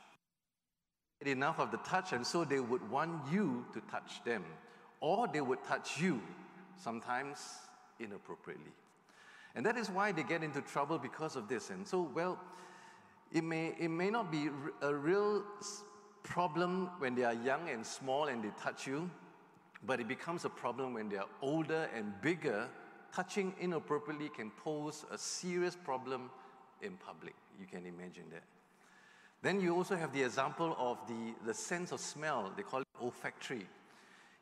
Enough 1.24 1.58
of 1.58 1.70
the 1.72 1.78
touch, 1.78 2.12
and 2.12 2.24
so 2.24 2.44
they 2.44 2.60
would 2.60 2.88
want 2.90 3.32
you 3.32 3.64
to 3.72 3.80
touch 3.90 4.22
them, 4.24 4.44
or 5.00 5.26
they 5.26 5.40
would 5.40 5.62
touch 5.64 6.00
you, 6.00 6.22
sometimes 6.76 7.38
inappropriately. 7.98 8.70
And 9.56 9.66
that 9.66 9.76
is 9.76 9.90
why 9.90 10.12
they 10.12 10.22
get 10.22 10.44
into 10.44 10.60
trouble 10.60 10.98
because 10.98 11.34
of 11.34 11.48
this. 11.48 11.70
And 11.70 11.86
so, 11.86 12.08
well, 12.14 12.38
it 13.32 13.44
may, 13.44 13.74
it 13.78 13.90
may 13.90 14.10
not 14.10 14.30
be 14.30 14.48
a 14.82 14.94
real 14.94 15.42
problem 16.22 16.90
when 16.98 17.14
they 17.14 17.24
are 17.24 17.34
young 17.34 17.68
and 17.68 17.84
small 17.84 18.24
and 18.24 18.42
they 18.42 18.50
touch 18.60 18.86
you, 18.86 19.10
but 19.86 20.00
it 20.00 20.08
becomes 20.08 20.44
a 20.44 20.50
problem 20.50 20.94
when 20.94 21.08
they 21.08 21.16
are 21.16 21.28
older 21.42 21.88
and 21.94 22.12
bigger 22.22 22.68
touching 23.12 23.54
inappropriately 23.60 24.28
can 24.28 24.50
pose 24.50 25.04
a 25.10 25.18
serious 25.18 25.76
problem 25.76 26.30
in 26.82 26.96
public. 26.96 27.34
You 27.58 27.66
can 27.66 27.86
imagine 27.86 28.24
that. 28.30 28.44
Then 29.42 29.60
you 29.60 29.74
also 29.74 29.96
have 29.96 30.12
the 30.12 30.22
example 30.22 30.76
of 30.78 30.98
the, 31.06 31.34
the 31.46 31.54
sense 31.54 31.92
of 31.92 32.00
smell. 32.00 32.52
They 32.56 32.62
call 32.62 32.80
it 32.80 32.86
olfactory. 33.00 33.66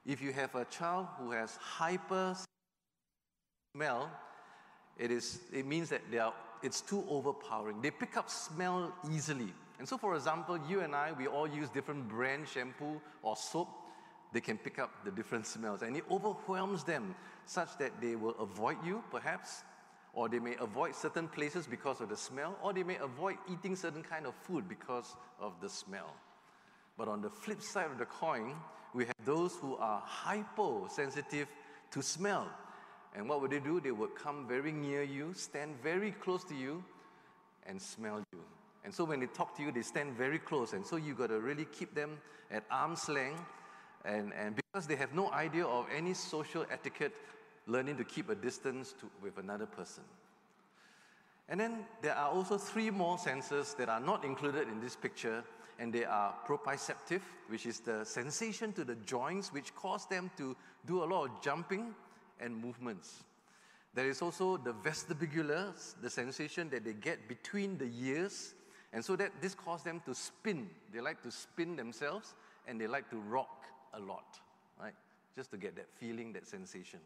If 0.05 0.23
you 0.23 0.33
have 0.33 0.55
a 0.55 0.65
child 0.67 1.07
who 1.19 1.33
has 1.33 1.57
hyper 1.57 2.37
smell, 3.75 4.11
it, 4.97 5.11
is, 5.11 5.41
it 5.53 5.67
means 5.67 5.91
that 5.91 6.03
they 6.11 6.19
are, 6.19 6.33
it's 6.63 6.81
too 6.81 7.05
overpowering. 7.09 7.81
They 7.81 7.91
pick 7.91 8.17
up 8.17 8.31
smell 8.31 8.95
easily. 9.13 9.53
And 9.79 9.89
so, 9.89 9.99
for 9.99 10.15
example, 10.15 10.59
you 10.69 10.81
and 10.81 10.95
I, 10.95 11.13
we 11.13 11.27
all 11.27 11.47
use 11.47 11.69
different 11.69 12.09
brand 12.09 12.49
shampoo 12.49 13.01
or 13.23 13.37
soap. 13.37 13.69
They 14.33 14.41
can 14.41 14.59
pick 14.59 14.79
up 14.79 14.91
the 15.05 15.11
different 15.11 15.47
smells, 15.47 15.83
and 15.83 15.97
it 15.97 16.05
overwhelms 16.11 16.85
them 16.85 17.15
such 17.47 17.79
that 17.79 18.01
they 18.01 18.17
will 18.17 18.35
avoid 18.41 18.77
you, 18.85 19.03
perhaps, 19.11 19.63
or 20.13 20.29
they 20.29 20.39
may 20.39 20.57
avoid 20.61 20.95
certain 20.95 21.29
places 21.29 21.67
because 21.67 22.01
of 22.01 22.09
the 22.09 22.17
smell, 22.17 22.59
or 22.63 22.73
they 22.73 22.83
may 22.83 22.97
avoid 22.97 23.37
eating 23.51 23.77
certain 23.77 24.03
kind 24.03 24.27
of 24.27 24.35
food 24.35 24.69
because 24.69 25.15
of 25.41 25.53
the 25.61 25.69
smell. 25.69 26.13
But 26.99 27.09
on 27.09 27.23
the 27.23 27.31
flip 27.31 27.63
side 27.63 27.91
of 27.91 27.99
the 27.99 28.07
coin, 28.07 28.55
we 28.95 29.05
have 29.05 29.17
those 29.25 29.55
who 29.57 29.77
are 29.77 30.03
hyposensitive 30.05 31.49
to 31.91 32.03
smell. 32.03 32.49
And 33.17 33.29
what 33.29 33.41
would 33.41 33.51
they 33.51 33.61
do? 33.61 33.81
They 33.81 33.93
would 33.93 34.15
come 34.15 34.47
very 34.47 34.73
near 34.73 35.03
you, 35.03 35.33
stand 35.35 35.75
very 35.83 36.11
close 36.11 36.45
to 36.45 36.55
you, 36.55 36.85
and 37.67 37.81
smell 37.81 38.23
you. 38.33 38.41
And 38.85 38.95
so 38.95 39.05
when 39.05 39.21
they 39.21 39.27
talk 39.27 39.57
to 39.57 39.63
you, 39.63 39.73
they 39.73 39.83
stand 39.83 40.17
very 40.17 40.39
close. 40.39 40.75
And 40.75 40.87
so 40.87 40.97
you 40.97 41.15
got 41.15 41.29
to 41.29 41.41
really 41.41 41.65
keep 41.65 41.95
them 41.95 42.19
at 42.51 42.63
arm's 42.71 43.09
length. 43.09 43.43
And, 44.05 44.33
and 44.35 44.55
because 44.55 44.87
they 44.87 44.97
have 44.97 45.15
no 45.15 45.33
idea 45.33 45.65
of 45.65 45.87
any 45.95 46.13
social 46.15 46.67
etiquette, 46.71 47.15
learning 47.67 47.97
to 47.97 48.05
keep 48.05 48.29
a 48.29 48.35
distance 48.35 48.95
to, 49.01 49.11
with 49.23 49.39
another 49.39 49.67
person. 49.67 50.05
And 51.49 51.59
then 51.59 51.85
there 52.03 52.15
are 52.15 52.29
also 52.29 52.59
three 52.59 52.91
more 52.91 53.19
senses 53.19 53.75
that 53.79 53.89
are 53.89 54.01
not 54.01 54.25
included 54.25 54.69
in 54.69 54.81
this 54.81 54.95
picture, 54.95 55.43
and 55.79 55.93
they 55.93 56.05
are 56.05 56.35
proprioceptive, 56.47 57.23
which 57.49 57.67
is 57.67 57.81
the 57.81 58.05
sensation 58.05 58.73
to 58.75 58.85
the 58.85 58.95
joints, 59.07 59.53
which 59.53 59.75
cause 59.75 60.07
them 60.07 60.31
to 60.37 60.55
do 60.87 61.03
a 61.03 61.07
lot 61.07 61.25
of 61.25 61.43
jumping 61.43 61.95
and 62.41 62.57
movements. 62.57 63.25
There 63.95 64.09
is 64.09 64.21
also 64.21 64.59
the 64.59 64.73
vestibular, 64.73 65.73
the 66.03 66.11
sensation 66.11 66.69
that 66.71 66.85
they 66.85 66.93
get 66.93 67.29
between 67.29 67.79
the 67.79 67.91
ears, 67.99 68.55
and 68.93 69.05
so 69.05 69.17
that 69.17 69.33
this 69.41 69.55
causes 69.55 69.85
them 69.85 70.03
to 70.07 70.15
spin. 70.15 70.69
They 70.93 71.01
like 71.01 71.23
to 71.23 71.31
spin 71.31 71.77
themselves, 71.77 72.35
and 72.67 72.81
they 72.81 72.87
like 72.87 73.09
to 73.11 73.17
rock 73.17 73.65
a 73.95 74.01
lot, 74.01 74.39
right? 74.81 74.95
Just 75.35 75.51
to 75.53 75.57
get 75.57 75.77
that 75.77 75.89
feeling, 75.99 76.33
that 76.35 76.47
sensation. 76.47 77.01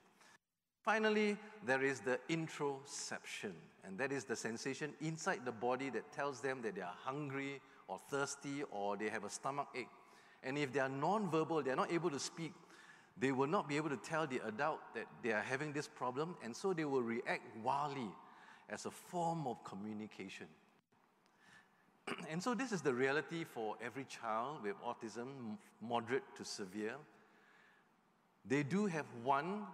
Finally, 0.82 1.36
there 1.66 1.82
is 1.82 2.00
the 2.00 2.18
interoception, 2.28 3.52
and 3.84 3.98
that 3.98 4.10
is 4.12 4.24
the 4.24 4.34
sensation 4.34 4.92
inside 5.00 5.40
the 5.44 5.52
body 5.52 5.90
that 5.90 6.10
tells 6.12 6.40
them 6.40 6.62
that 6.62 6.74
they 6.74 6.80
are 6.80 6.96
hungry 7.04 7.60
or 7.86 8.00
thirsty 8.10 8.62
or 8.70 8.96
they 8.96 9.08
have 9.08 9.24
a 9.24 9.30
stomach 9.30 9.68
ache. 9.76 9.88
And 10.42 10.56
if 10.56 10.72
they 10.72 10.80
are 10.80 10.88
non-verbal, 10.88 11.62
they 11.62 11.70
are 11.70 11.76
not 11.76 11.92
able 11.92 12.08
to 12.10 12.18
speak, 12.18 12.52
they 13.18 13.32
will 13.32 13.46
not 13.46 13.68
be 13.68 13.76
able 13.76 13.90
to 13.90 13.96
tell 13.96 14.26
the 14.26 14.40
adult 14.46 14.78
that 14.94 15.06
they 15.22 15.32
are 15.32 15.42
having 15.42 15.72
this 15.72 15.88
problem, 15.88 16.36
and 16.42 16.54
so 16.54 16.72
they 16.72 16.84
will 16.84 17.02
react 17.02 17.42
wildly 17.62 18.10
as 18.68 18.86
a 18.86 18.90
form 18.90 19.46
of 19.46 19.62
communication. 19.64 20.46
and 22.30 22.42
so, 22.42 22.54
this 22.54 22.72
is 22.72 22.80
the 22.80 22.94
reality 22.94 23.44
for 23.44 23.76
every 23.84 24.04
child 24.04 24.62
with 24.62 24.74
autism, 24.82 25.58
moderate 25.80 26.22
to 26.36 26.44
severe. 26.44 26.94
They 28.46 28.62
do 28.62 28.86
have 28.86 29.06
one 29.22 29.66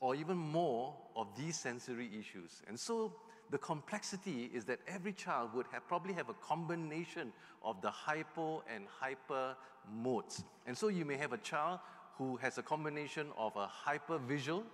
or 0.00 0.16
even 0.16 0.36
more 0.36 0.94
of 1.14 1.28
these 1.36 1.56
sensory 1.56 2.10
issues. 2.18 2.60
And 2.66 2.78
so, 2.78 3.14
the 3.52 3.58
complexity 3.58 4.50
is 4.54 4.64
that 4.64 4.80
every 4.88 5.12
child 5.12 5.50
would 5.54 5.66
have, 5.72 5.86
probably 5.86 6.14
have 6.14 6.30
a 6.30 6.34
combination 6.34 7.30
of 7.62 7.80
the 7.82 7.90
hypo 7.90 8.64
and 8.74 8.84
hyper 8.88 9.54
modes. 9.94 10.42
And 10.66 10.76
so 10.76 10.88
you 10.88 11.04
may 11.04 11.18
have 11.18 11.34
a 11.34 11.38
child 11.38 11.80
who 12.16 12.36
has 12.36 12.56
a 12.56 12.62
combination 12.62 13.26
of 13.36 13.54
a 13.56 13.66
hyper 13.66 14.16
visual 14.16 14.64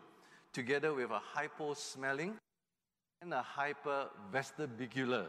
together 0.53 0.95
with 0.95 1.11
a 1.11 1.19
hypo 1.19 1.75
smelling 1.75 2.37
and 3.21 3.35
a 3.35 3.43
hyper 3.43 4.07
vestibular. 4.33 5.27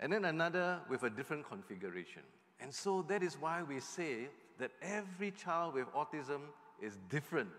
And 0.00 0.10
then 0.10 0.24
another 0.24 0.80
with 0.88 1.02
a 1.02 1.10
different 1.10 1.46
configuration. 1.46 2.22
And 2.60 2.72
so 2.72 3.02
that 3.08 3.22
is 3.22 3.36
why 3.38 3.62
we 3.62 3.78
say 3.78 4.28
that 4.58 4.70
every 4.80 5.32
child 5.32 5.74
with 5.74 5.86
autism 5.92 6.40
is 6.80 6.96
different 7.10 7.50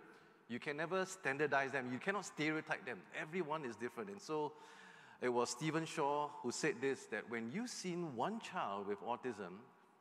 you 0.53 0.59
can 0.59 0.77
never 0.77 1.03
standardize 1.05 1.71
them. 1.71 1.89
You 1.91 1.97
cannot 1.97 2.25
stereotype 2.25 2.85
them. 2.85 2.99
Everyone 3.19 3.65
is 3.65 3.75
different. 3.75 4.11
And 4.11 4.21
so 4.21 4.51
it 5.19 5.29
was 5.29 5.49
Stephen 5.49 5.83
Shore 5.83 6.29
who 6.43 6.51
said 6.51 6.75
this 6.79 7.05
that 7.05 7.27
when 7.27 7.51
you've 7.51 7.71
seen 7.71 8.15
one 8.15 8.39
child 8.39 8.87
with 8.87 9.01
autism, 9.01 9.57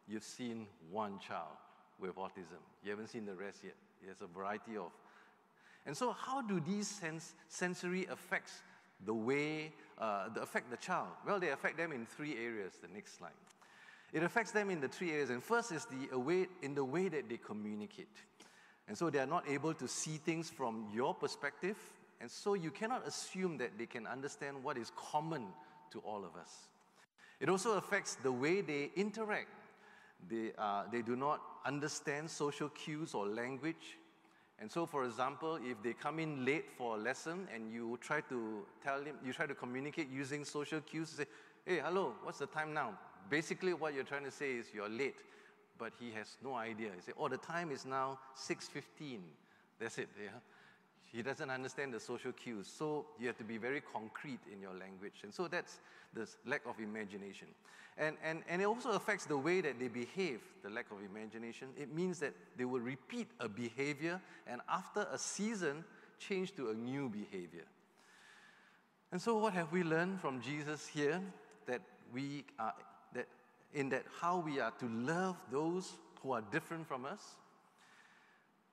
you've 0.06 0.22
seen 0.22 0.66
one 0.90 1.18
child 1.18 1.56
with 1.98 2.16
autism. 2.16 2.60
You 2.84 2.90
haven't 2.90 3.08
seen 3.08 3.24
the 3.24 3.34
rest 3.34 3.60
yet. 3.64 3.72
There's 4.04 4.20
a 4.20 4.26
variety 4.26 4.76
of. 4.76 4.92
And 5.86 5.96
so, 5.96 6.12
how 6.12 6.42
do 6.42 6.60
these 6.60 6.86
sens- 6.86 7.34
sensory 7.48 8.02
effects 8.02 8.60
the 9.06 9.14
way 9.14 9.72
uh, 9.98 10.28
affect 10.38 10.70
the 10.70 10.76
child? 10.76 11.08
Well, 11.26 11.40
they 11.40 11.48
affect 11.48 11.78
them 11.78 11.92
in 11.92 12.04
three 12.04 12.36
areas. 12.36 12.74
The 12.82 12.88
next 12.88 13.16
slide. 13.16 13.30
It 14.12 14.22
affects 14.22 14.52
them 14.52 14.68
in 14.68 14.82
the 14.82 14.88
three 14.88 15.12
areas. 15.12 15.30
And 15.30 15.42
first 15.42 15.72
is 15.72 15.86
the 15.86 16.18
way, 16.18 16.46
in 16.60 16.74
the 16.74 16.84
way 16.84 17.08
that 17.08 17.30
they 17.30 17.38
communicate. 17.38 18.08
And 18.88 18.96
so 18.96 19.10
they 19.10 19.18
are 19.18 19.26
not 19.26 19.48
able 19.48 19.74
to 19.74 19.88
see 19.88 20.16
things 20.16 20.50
from 20.50 20.86
your 20.92 21.14
perspective. 21.14 21.76
And 22.20 22.30
so 22.30 22.54
you 22.54 22.70
cannot 22.70 23.06
assume 23.06 23.58
that 23.58 23.78
they 23.78 23.86
can 23.86 24.06
understand 24.06 24.62
what 24.62 24.76
is 24.76 24.92
common 24.96 25.46
to 25.92 26.00
all 26.00 26.24
of 26.24 26.36
us. 26.36 26.68
It 27.40 27.48
also 27.48 27.76
affects 27.76 28.16
the 28.16 28.30
way 28.30 28.60
they 28.60 28.90
interact. 28.96 29.48
They, 30.28 30.52
uh, 30.56 30.84
they 30.92 31.02
do 31.02 31.16
not 31.16 31.40
understand 31.66 32.30
social 32.30 32.68
cues 32.68 33.14
or 33.14 33.26
language. 33.26 33.98
And 34.60 34.70
so, 34.70 34.86
for 34.86 35.04
example, 35.04 35.58
if 35.64 35.82
they 35.82 35.92
come 35.92 36.20
in 36.20 36.44
late 36.44 36.66
for 36.78 36.96
a 36.96 36.98
lesson 36.98 37.48
and 37.52 37.72
you 37.72 37.98
try 38.00 38.20
to 38.22 38.64
tell 38.84 39.02
him, 39.02 39.16
you 39.24 39.32
try 39.32 39.46
to 39.46 39.54
communicate 39.54 40.08
using 40.08 40.44
social 40.44 40.80
cues, 40.80 41.08
say, 41.08 41.26
hey, 41.66 41.80
hello, 41.84 42.12
what's 42.22 42.38
the 42.38 42.46
time 42.46 42.72
now? 42.72 42.96
Basically, 43.28 43.74
what 43.74 43.94
you're 43.94 44.04
trying 44.04 44.24
to 44.24 44.30
say 44.30 44.52
is 44.52 44.66
you're 44.72 44.88
late 44.88 45.16
but 45.82 45.92
he 45.98 46.12
has 46.16 46.36
no 46.44 46.54
idea. 46.54 46.90
He 46.94 47.02
said, 47.02 47.14
oh, 47.18 47.26
the 47.26 47.38
time 47.38 47.72
is 47.72 47.84
now 47.84 48.20
6.15. 48.38 49.18
That's 49.80 49.98
it, 49.98 50.08
yeah. 50.22 50.30
He 51.12 51.22
doesn't 51.22 51.50
understand 51.50 51.92
the 51.92 51.98
social 51.98 52.30
cues. 52.30 52.72
So 52.72 53.06
you 53.18 53.26
have 53.26 53.36
to 53.38 53.44
be 53.44 53.58
very 53.58 53.82
concrete 53.92 54.38
in 54.52 54.62
your 54.62 54.74
language. 54.74 55.24
And 55.24 55.34
so 55.34 55.48
that's 55.48 55.80
the 56.14 56.28
lack 56.46 56.60
of 56.66 56.78
imagination. 56.78 57.48
And, 57.98 58.16
and, 58.22 58.44
and 58.48 58.62
it 58.62 58.64
also 58.66 58.92
affects 58.92 59.26
the 59.26 59.36
way 59.36 59.60
that 59.60 59.80
they 59.80 59.88
behave, 59.88 60.38
the 60.62 60.70
lack 60.70 60.86
of 60.92 60.98
imagination. 61.04 61.66
It 61.76 61.92
means 61.92 62.20
that 62.20 62.32
they 62.56 62.64
will 62.64 62.80
repeat 62.80 63.26
a 63.40 63.48
behavior 63.48 64.20
and 64.46 64.60
after 64.70 65.08
a 65.10 65.18
season, 65.18 65.84
change 66.20 66.54
to 66.54 66.70
a 66.70 66.74
new 66.74 67.08
behavior. 67.08 67.66
And 69.10 69.20
so, 69.20 69.36
what 69.36 69.52
have 69.54 69.72
we 69.72 69.82
learned 69.82 70.20
from 70.20 70.40
Jesus 70.40 70.86
here? 70.86 71.20
That 71.66 71.80
we 72.14 72.44
are 72.60 72.72
in 73.74 73.88
that 73.90 74.04
how 74.20 74.38
we 74.38 74.60
are 74.60 74.72
to 74.72 74.86
love 74.88 75.36
those 75.50 75.92
who 76.22 76.32
are 76.32 76.42
different 76.50 76.86
from 76.86 77.04
us. 77.04 77.36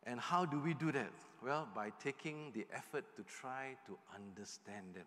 And 0.04 0.20
how 0.20 0.46
do 0.46 0.60
we 0.60 0.74
do 0.74 0.92
that? 0.92 1.12
Well, 1.44 1.68
by 1.74 1.92
taking 2.04 2.52
the 2.54 2.66
effort 2.74 3.06
to 3.16 3.24
try 3.24 3.76
to 3.86 3.98
understand 4.16 4.96
them, 4.96 5.06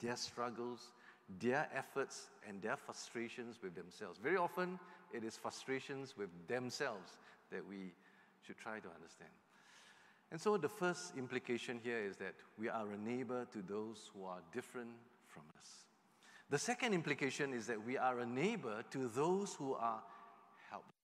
their 0.00 0.16
struggles, 0.16 0.92
their 1.40 1.68
efforts, 1.74 2.28
and 2.48 2.60
their 2.62 2.76
frustrations 2.76 3.58
with 3.62 3.74
themselves. 3.74 4.18
Very 4.18 4.36
often, 4.36 4.78
it 5.12 5.24
is 5.24 5.36
frustrations 5.36 6.14
with 6.16 6.30
themselves 6.48 7.18
that 7.50 7.66
we 7.66 7.92
should 8.46 8.58
try 8.58 8.78
to 8.80 8.88
understand. 8.94 9.30
And 10.30 10.40
so, 10.40 10.56
the 10.56 10.68
first 10.68 11.16
implication 11.16 11.80
here 11.82 11.98
is 11.98 12.16
that 12.16 12.34
we 12.58 12.68
are 12.68 12.86
a 12.90 12.98
neighbor 12.98 13.46
to 13.52 13.62
those 13.62 14.10
who 14.14 14.24
are 14.24 14.40
different 14.52 14.90
from 15.26 15.44
us. 15.58 15.87
The 16.50 16.58
second 16.58 16.94
implication 16.94 17.52
is 17.52 17.66
that 17.66 17.84
we 17.84 17.98
are 17.98 18.20
a 18.20 18.26
neighbor 18.26 18.82
to 18.90 19.08
those 19.08 19.54
who 19.54 19.74
are 19.74 20.02
helpless. 20.70 20.94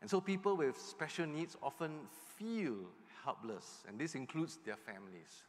And 0.00 0.10
so 0.10 0.20
people 0.20 0.56
with 0.56 0.76
special 0.76 1.26
needs 1.26 1.56
often 1.62 1.92
feel 2.36 2.74
helpless, 3.24 3.84
and 3.88 3.98
this 3.98 4.14
includes 4.14 4.58
their 4.64 4.76
families. 4.76 5.44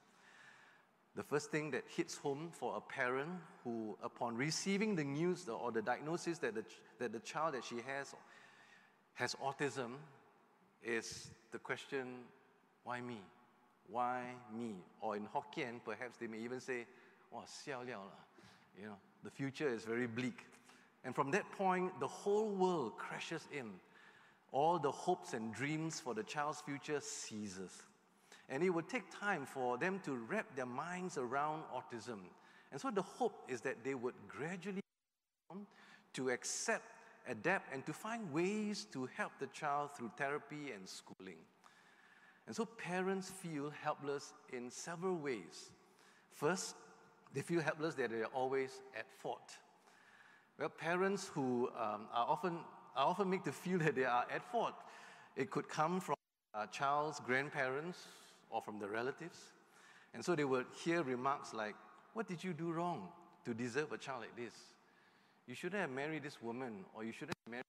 The 1.16 1.24
first 1.24 1.50
thing 1.50 1.72
that 1.72 1.84
hits 1.88 2.16
home 2.18 2.50
for 2.52 2.76
a 2.78 2.82
parent 2.82 3.30
who, 3.64 3.98
upon 4.04 4.36
receiving 4.36 4.96
the 4.96 5.04
news 5.04 5.48
or 5.48 5.72
the 5.72 5.82
diagnosis 5.82 6.38
that 6.40 6.56
the, 6.56 6.64
that 7.00 7.12
the 7.12 7.20
child 7.20 7.54
that 7.54 7.64
she 7.64 7.78
has 7.88 8.14
has 9.14 9.34
autism, 9.36 9.94
is 10.86 11.32
the 11.52 11.58
question, 11.58 12.06
why 12.84 13.02
me? 13.02 13.18
Why 13.90 14.22
me? 14.56 14.76
Or 15.02 15.16
in 15.16 15.26
Hokkien, 15.26 15.80
perhaps 15.84 16.18
they 16.18 16.28
may 16.28 16.40
even 16.40 16.60
say, 16.60 16.86
oh, 17.34 17.44
xiao 17.48 17.86
liao 17.86 18.02
la. 18.02 18.35
You 18.80 18.88
know, 18.88 18.98
the 19.24 19.30
future 19.30 19.68
is 19.68 19.86
very 19.86 20.08
bleak. 20.08 20.46
And 21.04 21.14
from 21.14 21.32
that 21.32 21.50
point, 21.52 22.00
the 22.00 22.08
whole 22.08 22.50
world 22.50 22.98
crashes 22.98 23.48
in. 23.52 23.72
All 24.52 24.80
the 24.80 24.92
hopes 24.92 25.34
and 25.34 25.54
dreams 25.54 26.00
for 26.00 26.14
the 26.14 26.24
child's 26.24 26.62
future 26.62 27.00
ceases. 27.02 27.72
And 28.50 28.64
it 28.64 28.70
would 28.70 28.88
take 28.88 29.04
time 29.20 29.46
for 29.46 29.78
them 29.78 30.00
to 30.06 30.16
wrap 30.16 30.56
their 30.56 30.66
minds 30.66 31.18
around 31.18 31.64
autism. 31.74 32.20
And 32.72 32.80
so 32.80 32.92
the 32.92 33.02
hope 33.02 33.44
is 33.48 33.62
that 33.62 33.84
they 33.84 33.96
would 33.96 34.16
gradually 34.28 34.82
to 36.14 36.30
accept, 36.30 36.84
adapt, 37.28 37.74
and 37.74 37.86
to 37.86 37.94
find 37.94 38.32
ways 38.32 38.88
to 38.94 39.08
help 39.16 39.32
the 39.40 39.48
child 39.48 39.92
through 39.96 40.12
therapy 40.18 40.72
and 40.74 40.88
schooling. 40.88 41.38
And 42.48 42.56
so 42.56 42.66
parents 42.66 43.30
feel 43.30 43.72
helpless 43.82 44.34
in 44.54 44.70
several 44.70 45.16
ways. 45.16 45.72
First, 46.32 46.76
they 47.36 47.42
feel 47.42 47.62
helpless 47.62 47.96
that 47.96 48.10
they're 48.10 48.26
always 48.28 48.82
at 48.98 49.06
fault. 49.22 49.52
Well, 50.58 50.70
parents 50.70 51.28
who 51.28 51.70
um, 51.78 52.08
are 52.14 52.26
often 52.28 52.60
are 52.96 53.08
often 53.08 53.30
made 53.30 53.44
to 53.44 53.52
feel 53.52 53.78
that 53.80 53.94
they 53.96 54.06
are 54.06 54.26
at 54.34 54.50
fault. 54.52 54.74
It 55.36 55.52
could 55.52 55.68
come 55.68 56.00
from 56.00 56.16
a 56.54 56.66
child's 56.66 57.20
grandparents 57.20 58.00
or 58.50 58.62
from 58.62 58.80
the 58.80 58.88
relatives. 58.88 59.38
And 60.14 60.24
so 60.24 60.34
they 60.34 60.46
would 60.46 60.66
hear 60.82 61.04
remarks 61.04 61.54
like, 61.54 61.76
What 62.14 62.26
did 62.28 62.42
you 62.42 62.54
do 62.54 62.72
wrong 62.72 63.10
to 63.44 63.54
deserve 63.54 63.92
a 63.92 63.98
child 63.98 64.22
like 64.22 64.36
this? 64.38 64.54
You 65.46 65.56
shouldn't 65.56 65.82
have 65.82 65.92
married 65.92 66.24
this 66.24 66.42
woman, 66.42 66.86
or 66.96 67.04
you 67.04 67.12
shouldn't 67.12 67.36
have 67.46 67.52
married. 67.52 67.66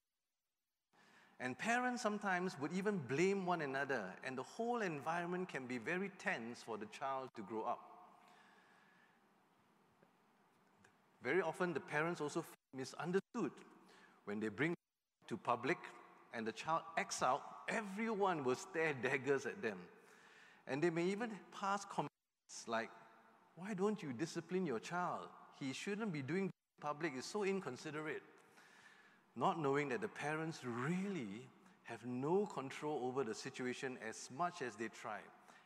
And 1.40 1.59
parents 1.59 2.02
sometimes 2.02 2.57
would 2.61 2.72
even 2.72 2.98
blame 3.09 3.44
one 3.44 3.62
another, 3.62 4.05
and 4.24 4.38
the 4.38 4.44
whole 4.44 4.81
environment 4.81 5.48
can 5.48 5.66
be 5.66 5.79
very 5.79 6.11
tense 6.18 6.62
for 6.64 6.79
the 6.79 6.87
child 6.87 7.31
to 7.35 7.42
grow 7.42 7.64
up. 7.64 7.95
Very 11.26 11.42
often, 11.42 11.74
the 11.74 11.80
parents 11.80 12.20
also 12.20 12.44
misunderstood 12.72 13.50
when 14.26 14.38
they 14.38 14.46
bring 14.46 14.76
to 15.26 15.36
public 15.36 15.76
and 16.32 16.46
the 16.46 16.52
child 16.52 16.82
acts 16.96 17.20
out, 17.20 17.42
everyone 17.68 18.44
will 18.44 18.54
stare 18.54 18.94
daggers 19.02 19.44
at 19.44 19.60
them. 19.60 19.76
And 20.68 20.80
they 20.80 20.88
may 20.88 21.02
even 21.06 21.32
pass 21.52 21.84
comments 21.84 22.12
like, 22.68 22.90
Why 23.56 23.74
don't 23.74 24.00
you 24.04 24.12
discipline 24.12 24.66
your 24.66 24.78
child? 24.78 25.26
He 25.58 25.72
shouldn't 25.72 26.12
be 26.12 26.22
doing 26.22 26.48
public, 26.80 27.14
it's 27.18 27.26
so 27.26 27.42
inconsiderate. 27.42 28.22
Not 29.34 29.58
knowing 29.58 29.88
that 29.88 30.02
the 30.02 30.08
parents 30.08 30.60
really 30.64 31.48
have 31.82 32.06
no 32.06 32.46
control 32.46 33.00
over 33.02 33.24
the 33.24 33.34
situation 33.34 33.98
as 34.08 34.28
much 34.38 34.62
as 34.62 34.76
they 34.76 34.90
try. 35.02 35.18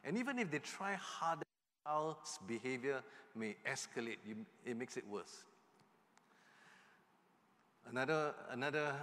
And 0.04 0.16
even 0.16 0.38
if 0.38 0.50
they 0.50 0.60
try 0.60 0.94
harder, 0.94 1.42
the 1.42 1.90
child's 1.90 2.38
behavior 2.48 3.02
may 3.34 3.56
escalate, 3.70 4.16
it 4.64 4.78
makes 4.78 4.96
it 4.96 5.06
worse. 5.06 5.44
Another, 7.88 8.34
another 8.50 8.94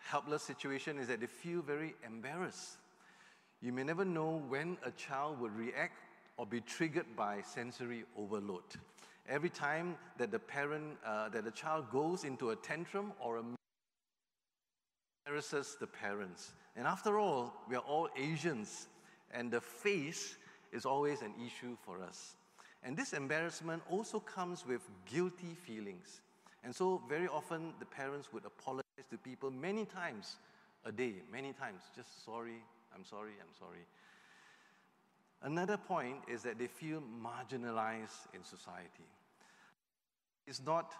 helpless 0.00 0.42
situation 0.42 0.98
is 0.98 1.08
that 1.08 1.20
they 1.20 1.26
feel 1.26 1.62
very 1.62 1.94
embarrassed. 2.04 2.78
You 3.60 3.72
may 3.72 3.82
never 3.82 4.04
know 4.04 4.42
when 4.48 4.76
a 4.84 4.90
child 4.92 5.40
will 5.40 5.50
react 5.50 5.98
or 6.36 6.46
be 6.46 6.60
triggered 6.60 7.16
by 7.16 7.42
sensory 7.42 8.04
overload. 8.16 8.64
Every 9.28 9.50
time 9.50 9.96
that 10.18 10.30
the 10.30 10.38
parent, 10.38 10.98
uh, 11.04 11.28
that 11.30 11.44
the 11.44 11.50
child 11.50 11.90
goes 11.90 12.24
into 12.24 12.50
a 12.50 12.56
tantrum 12.56 13.12
or 13.20 13.38
a 13.38 13.42
embarrasses 15.26 15.76
the 15.80 15.86
parents. 15.86 16.52
And 16.76 16.86
after 16.86 17.18
all, 17.18 17.52
we 17.68 17.76
are 17.76 17.80
all 17.80 18.08
Asians, 18.16 18.86
and 19.32 19.50
the 19.50 19.60
face 19.60 20.36
is 20.72 20.86
always 20.86 21.22
an 21.22 21.32
issue 21.44 21.76
for 21.84 22.00
us. 22.02 22.36
And 22.82 22.96
this 22.96 23.12
embarrassment 23.12 23.82
also 23.90 24.20
comes 24.20 24.64
with 24.64 24.82
guilty 25.04 25.54
feelings. 25.54 26.20
And 26.66 26.74
so, 26.74 27.00
very 27.08 27.28
often, 27.28 27.74
the 27.78 27.86
parents 27.86 28.32
would 28.32 28.44
apologize 28.44 29.06
to 29.10 29.16
people 29.18 29.52
many 29.52 29.84
times 29.84 30.34
a 30.84 30.90
day, 30.90 31.14
many 31.30 31.52
times. 31.52 31.82
Just 31.94 32.24
sorry, 32.24 32.60
I'm 32.92 33.04
sorry, 33.04 33.30
I'm 33.40 33.54
sorry. 33.56 33.86
Another 35.42 35.76
point 35.76 36.16
is 36.26 36.42
that 36.42 36.58
they 36.58 36.66
feel 36.66 37.00
marginalized 37.22 38.26
in 38.34 38.42
society. 38.42 39.06
It's 40.48 40.60
not 40.66 40.92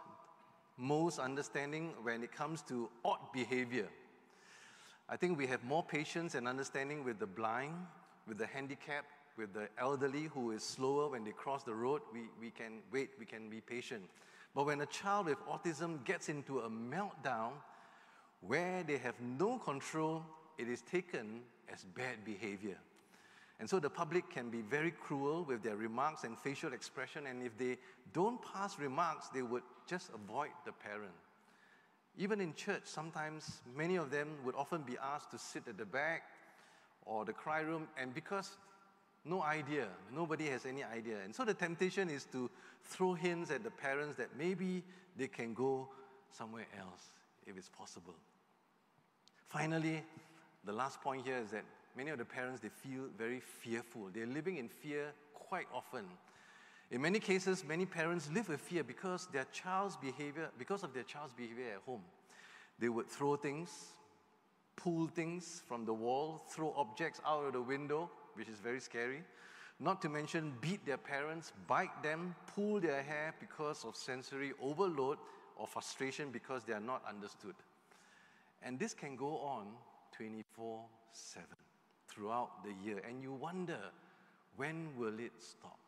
most 0.77 1.19
understanding 1.19 1.95
when 2.05 2.23
it 2.23 2.31
comes 2.31 2.63
to 2.69 2.89
odd 3.05 3.33
behavior. 3.33 3.89
I 5.09 5.17
think 5.17 5.37
we 5.37 5.49
have 5.49 5.65
more 5.65 5.83
patience 5.83 6.37
and 6.37 6.47
understanding 6.47 7.03
with 7.03 7.19
the 7.19 7.27
blind, 7.27 7.75
with 8.29 8.39
the 8.39 8.47
handicapped, 8.47 9.11
with 9.37 9.53
the 9.53 9.67
elderly 9.79 10.29
who 10.33 10.53
is 10.53 10.63
slower 10.63 11.09
when 11.09 11.25
they 11.25 11.33
cross 11.33 11.65
the 11.65 11.75
road. 11.75 12.03
We, 12.13 12.21
we 12.41 12.51
can 12.51 12.83
wait, 12.93 13.11
we 13.19 13.27
can 13.27 13.51
be 13.51 13.61
patient. 13.61 14.05
But 14.57 14.65
when 14.65 14.81
a 14.81 14.87
child 14.87 15.27
with 15.27 15.39
autism 15.47 16.03
gets 16.07 16.31
into 16.31 16.61
a 16.61 16.71
meltdown, 16.71 17.53
where 18.41 18.83
they 18.83 18.97
have 18.97 19.21
no 19.21 19.59
control, 19.59 20.25
it 20.57 20.67
is 20.67 20.81
taken 20.81 21.43
as 21.71 21.85
bad 21.85 22.25
behavior. 22.25 22.79
And 23.61 23.69
so 23.69 23.79
the 23.79 23.91
public 23.91 24.31
can 24.31 24.49
be 24.49 24.63
very 24.63 24.93
cruel 24.93 25.45
with 25.45 25.63
their 25.63 25.77
remarks 25.77 26.25
and 26.25 26.39
facial 26.39 26.73
expression, 26.73 27.27
and 27.27 27.43
if 27.43 27.59
they 27.59 27.77
don't 28.15 28.41
pass 28.43 28.79
remarks, 28.79 29.29
they 29.29 29.43
would 29.43 29.63
just 29.87 30.09
avoid 30.15 30.53
the 30.65 30.73
parent. 30.73 31.13
Even 32.17 32.41
in 32.41 32.55
church, 32.55 32.85
sometimes 32.85 33.61
many 33.77 33.97
of 33.97 34.11
them 34.11 34.29
would 34.43 34.55
often 34.55 34.81
be 34.81 34.97
asked 35.03 35.33
to 35.33 35.39
sit 35.39 35.69
at 35.69 35.77
the 35.77 35.85
back 35.85 36.23
or 37.05 37.27
the 37.27 37.33
cry 37.35 37.61
room, 37.61 37.89
and 38.01 38.15
because 38.15 38.57
no 39.27 39.43
idea, 39.43 39.89
nobody 40.15 40.47
has 40.47 40.65
any 40.67 40.85
idea. 40.85 41.17
And 41.25 41.35
so 41.35 41.45
the 41.45 41.55
temptation 41.55 42.09
is 42.09 42.25
to 42.33 42.51
throw 42.85 43.15
hints 43.15 43.51
at 43.51 43.65
the 43.65 43.71
parents 43.71 44.17
that 44.17 44.29
maybe 44.39 44.83
they 45.17 45.27
can 45.27 45.53
go 45.53 45.89
somewhere 46.31 46.67
else 46.79 47.11
if 47.47 47.57
it's 47.57 47.69
possible. 47.69 48.15
Finally, 49.49 50.03
the 50.65 50.73
last 50.73 51.01
point 51.01 51.25
here 51.25 51.39
is 51.39 51.51
that 51.51 51.65
many 51.97 52.11
of 52.11 52.19
the 52.19 52.25
parents 52.25 52.61
they 52.61 52.69
feel 52.69 53.05
very 53.17 53.41
fearful. 53.41 54.09
They're 54.13 54.27
living 54.27 54.59
in 54.59 54.69
fear 54.69 55.13
quite 55.35 55.67
often. 55.73 56.05
In 56.91 57.03
many 57.03 57.19
cases, 57.19 57.65
many 57.67 57.85
parents 57.85 58.29
live 58.33 58.49
with 58.49 58.61
fear 58.61 58.85
because 58.85 59.27
their 59.33 59.47
child's 59.53 59.97
behavior, 59.97 60.51
because 60.59 60.83
of 60.83 60.95
their 60.95 61.03
child's 61.03 61.33
behavior 61.33 61.75
at 61.75 61.83
home. 61.85 62.03
They 62.79 62.89
would 62.89 63.09
throw 63.09 63.37
things, 63.37 63.71
pull 64.77 65.09
things 65.09 65.63
from 65.67 65.85
the 65.85 65.95
wall, 65.95 66.45
throw 66.51 66.73
objects 66.77 67.21
out 67.27 67.45
of 67.45 67.53
the 67.55 67.63
window, 67.63 68.11
which 68.37 68.49
is 68.49 68.61
very 68.61 68.81
scary. 68.81 69.23
Not 69.79 70.01
to 70.03 70.09
mention 70.09 70.55
beat 70.61 70.85
their 70.87 70.97
parents, 70.97 71.53
bite 71.67 72.03
them, 72.03 72.35
pull 72.55 72.81
their 72.81 73.03
hair 73.03 73.35
because 73.41 73.85
of 73.85 73.95
sensory 73.95 74.53
overload 74.63 75.19
or 75.57 75.67
frustration 75.67 76.31
because 76.31 76.65
they 76.65 76.73
are 76.73 76.81
not 76.81 77.03
understood. 77.09 77.55
And 78.63 78.79
this 78.79 78.95
can 78.95 79.17
go 79.17 79.39
on 79.39 79.67
24 80.17 80.81
7 81.13 81.47
throughout 82.09 82.65
the 82.65 82.73
year. 82.85 83.03
And 83.07 83.23
you 83.23 83.33
wonder, 83.33 83.79
when 84.57 84.89
will 84.97 85.19
it 85.19 85.33
stop? 85.39 85.79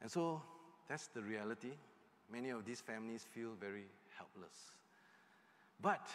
And 0.00 0.10
so 0.10 0.42
that's 0.88 1.06
the 1.08 1.22
reality. 1.22 1.72
Many 2.32 2.50
of 2.50 2.64
these 2.64 2.80
families 2.80 3.24
feel 3.32 3.50
very 3.60 3.84
helpless. 4.16 4.72
But 5.80 6.06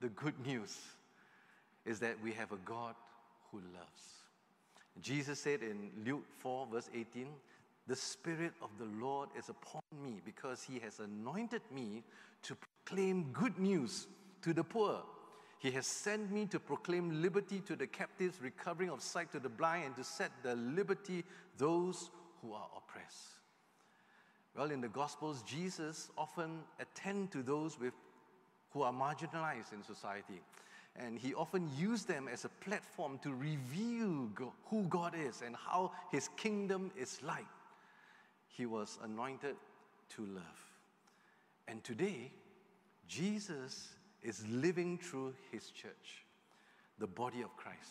the 0.00 0.08
good 0.08 0.34
news 0.46 0.78
is 1.84 1.98
that 2.00 2.16
we 2.22 2.32
have 2.32 2.52
a 2.52 2.56
God 2.64 2.94
who 3.52 3.58
loves. 3.74 4.02
Jesus 5.00 5.38
said 5.38 5.62
in 5.62 5.90
Luke 6.04 6.24
4, 6.38 6.66
verse 6.72 6.90
18, 6.94 7.28
The 7.86 7.96
Spirit 7.96 8.52
of 8.60 8.70
the 8.78 8.86
Lord 9.04 9.28
is 9.38 9.48
upon 9.48 9.82
me 10.02 10.20
because 10.24 10.62
he 10.62 10.78
has 10.80 10.98
anointed 10.98 11.62
me 11.74 12.02
to 12.42 12.56
proclaim 12.56 13.30
good 13.32 13.58
news 13.58 14.06
to 14.42 14.52
the 14.52 14.64
poor. 14.64 15.02
He 15.58 15.70
has 15.70 15.86
sent 15.86 16.32
me 16.32 16.46
to 16.46 16.58
proclaim 16.58 17.22
liberty 17.22 17.60
to 17.66 17.76
the 17.76 17.86
captives, 17.86 18.38
recovering 18.42 18.90
of 18.90 19.00
sight 19.00 19.30
to 19.32 19.38
the 19.38 19.48
blind, 19.48 19.84
and 19.86 19.96
to 19.96 20.04
set 20.04 20.32
the 20.42 20.56
liberty 20.56 21.24
those 21.56 22.10
who 22.40 22.52
are 22.52 22.66
oppressed. 22.76 23.36
Well, 24.56 24.70
in 24.70 24.80
the 24.80 24.88
Gospels, 24.88 25.42
Jesus 25.42 26.10
often 26.18 26.60
attend 26.80 27.30
to 27.32 27.42
those 27.42 27.78
with, 27.78 27.94
who 28.72 28.82
are 28.82 28.92
marginalized 28.92 29.72
in 29.72 29.82
society. 29.82 30.42
And 30.96 31.18
he 31.18 31.34
often 31.34 31.70
used 31.76 32.06
them 32.06 32.28
as 32.28 32.44
a 32.44 32.48
platform 32.48 33.18
to 33.22 33.32
reveal 33.32 34.28
who 34.66 34.82
God 34.88 35.14
is 35.14 35.42
and 35.44 35.56
how 35.56 35.92
his 36.10 36.28
kingdom 36.36 36.90
is 36.96 37.18
like. 37.22 37.46
He 38.48 38.66
was 38.66 38.98
anointed 39.02 39.56
to 40.16 40.26
love. 40.26 40.72
And 41.66 41.82
today, 41.82 42.30
Jesus 43.08 43.88
is 44.22 44.46
living 44.46 44.98
through 44.98 45.34
his 45.50 45.70
church, 45.70 46.24
the 46.98 47.06
body 47.06 47.40
of 47.40 47.56
Christ. 47.56 47.90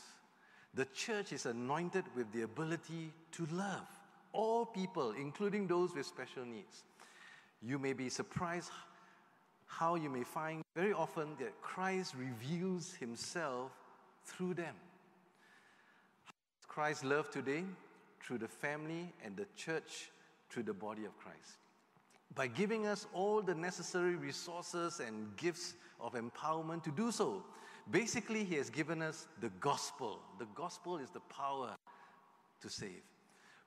The 0.73 0.85
church 0.85 1.33
is 1.33 1.45
anointed 1.45 2.05
with 2.15 2.31
the 2.31 2.43
ability 2.43 3.11
to 3.33 3.47
love 3.51 3.87
all 4.33 4.65
people, 4.65 5.11
including 5.11 5.67
those 5.67 5.93
with 5.93 6.05
special 6.05 6.45
needs. 6.45 6.84
You 7.61 7.78
may 7.78 7.93
be 7.93 8.09
surprised 8.09 8.69
how 9.72 9.95
you 9.95 10.09
may 10.09 10.24
find 10.24 10.63
very 10.76 10.91
often 10.91 11.30
that 11.39 11.59
Christ 11.61 12.13
reveals 12.17 12.93
himself 12.93 13.72
through 14.26 14.53
them. 14.53 14.76
Christ 16.67 17.03
love 17.03 17.32
today 17.32 17.63
through 18.22 18.39
the 18.39 18.47
family 18.47 19.13
and 19.24 19.36
the 19.36 19.45
church 19.55 20.11
through 20.49 20.63
the 20.63 20.74
body 20.74 21.05
of 21.05 21.17
Christ 21.17 21.57
by 22.36 22.47
giving 22.47 22.86
us 22.86 23.07
all 23.13 23.41
the 23.41 23.55
necessary 23.55 24.15
resources 24.15 24.99
and 24.99 25.36
gifts 25.38 25.74
of 25.99 26.13
empowerment 26.13 26.84
to 26.84 26.91
do 26.91 27.11
so. 27.11 27.43
Basically, 27.89 28.43
He 28.43 28.55
has 28.55 28.69
given 28.69 29.01
us 29.01 29.28
the 29.41 29.49
gospel. 29.59 30.19
The 30.38 30.47
gospel 30.53 30.97
is 30.97 31.09
the 31.09 31.19
power 31.22 31.76
to 32.61 32.69
save, 32.69 33.01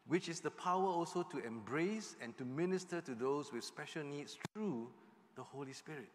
which 0.06 0.28
is 0.28 0.40
the 0.40 0.50
power 0.50 0.86
also 0.86 1.22
to 1.24 1.44
embrace 1.44 2.16
and 2.22 2.36
to 2.38 2.44
minister 2.44 3.00
to 3.02 3.14
those 3.14 3.52
with 3.52 3.64
special 3.64 4.04
needs 4.04 4.38
through 4.52 4.88
the 5.36 5.42
Holy 5.42 5.72
Spirit. 5.72 6.08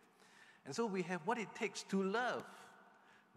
And 0.66 0.76
so 0.76 0.86
we 0.86 1.02
have 1.04 1.22
what 1.26 1.38
it 1.38 1.48
takes 1.56 1.84
to 1.84 2.04
love 2.04 2.44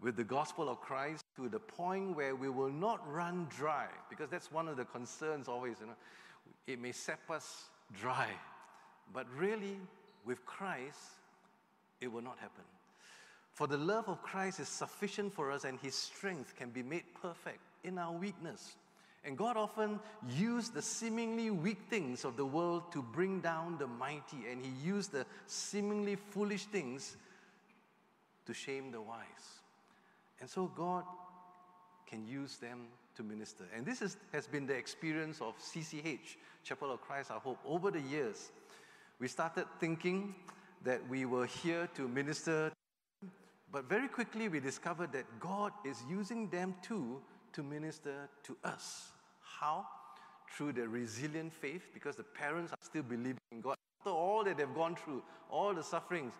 with 0.01 0.15
the 0.15 0.23
gospel 0.23 0.69
of 0.69 0.81
Christ 0.81 1.25
to 1.37 1.47
the 1.47 1.59
point 1.59 2.15
where 2.15 2.35
we 2.35 2.49
will 2.49 2.71
not 2.71 2.99
run 3.11 3.47
dry, 3.49 3.87
because 4.09 4.29
that's 4.29 4.51
one 4.51 4.67
of 4.67 4.77
the 4.77 4.85
concerns 4.85 5.47
always, 5.47 5.77
you 5.79 5.87
know. 5.87 5.93
It 6.67 6.81
may 6.81 6.91
sap 6.91 7.29
us 7.29 7.69
dry 7.99 8.29
but 9.11 9.27
really, 9.37 9.77
with 10.25 10.45
Christ, 10.45 10.99
it 11.99 12.11
will 12.11 12.21
not 12.21 12.37
happen. 12.39 12.63
For 13.51 13.67
the 13.67 13.77
love 13.77 14.07
of 14.07 14.21
Christ 14.21 14.59
is 14.59 14.67
sufficient 14.67 15.33
for 15.33 15.51
us, 15.51 15.63
and 15.63 15.79
his 15.79 15.95
strength 15.95 16.55
can 16.55 16.69
be 16.69 16.83
made 16.83 17.03
perfect 17.21 17.59
in 17.83 17.97
our 17.97 18.11
weakness. 18.11 18.75
And 19.25 19.37
God 19.37 19.55
often 19.55 19.99
used 20.37 20.73
the 20.73 20.81
seemingly 20.81 21.49
weak 21.49 21.79
things 21.89 22.25
of 22.25 22.35
the 22.35 22.45
world 22.45 22.91
to 22.91 23.01
bring 23.01 23.39
down 23.39 23.77
the 23.77 23.87
mighty, 23.87 24.47
and 24.51 24.61
He 24.63 24.71
used 24.85 25.13
the 25.13 25.25
seemingly 25.47 26.15
foolish 26.15 26.65
things 26.65 27.15
to 28.45 28.53
shame 28.53 28.91
the 28.91 28.99
wise. 28.99 29.61
And 30.41 30.49
so 30.49 30.67
God 30.67 31.05
can 32.05 32.27
use 32.27 32.57
them 32.57 32.87
to 33.15 33.23
minister. 33.23 33.63
And 33.75 33.85
this 33.85 34.01
is, 34.01 34.17
has 34.33 34.45
been 34.45 34.67
the 34.67 34.73
experience 34.73 35.39
of 35.39 35.57
CCH, 35.57 36.35
Chapel 36.63 36.91
of 36.91 37.01
Christ 37.01 37.31
Our 37.31 37.39
Hope. 37.39 37.59
Over 37.65 37.91
the 37.91 38.01
years, 38.01 38.51
we 39.19 39.29
started 39.29 39.65
thinking 39.79 40.35
that 40.83 40.99
we 41.07 41.25
were 41.25 41.45
here 41.45 41.87
to 41.95 42.09
minister, 42.09 42.73
but 43.71 43.85
very 43.87 44.09
quickly 44.09 44.49
we 44.49 44.59
discovered 44.59 45.13
that 45.13 45.39
God 45.39 45.71
is 45.85 46.03
using 46.09 46.49
them 46.49 46.75
too 46.81 47.21
to 47.53 47.63
minister 47.63 48.29
to 48.43 48.57
us. 48.65 49.12
How? 49.59 49.85
Through 50.55 50.73
the 50.73 50.87
resilient 50.87 51.53
faith, 51.53 51.87
because 51.93 52.15
the 52.15 52.23
parents 52.23 52.71
are 52.71 52.77
still 52.81 53.03
believing 53.03 53.39
in 53.51 53.61
God. 53.61 53.75
After 53.99 54.11
all 54.11 54.43
that 54.43 54.57
they've 54.57 54.75
gone 54.75 54.95
through, 54.95 55.23
all 55.49 55.73
the 55.73 55.83
sufferings, 55.83 56.33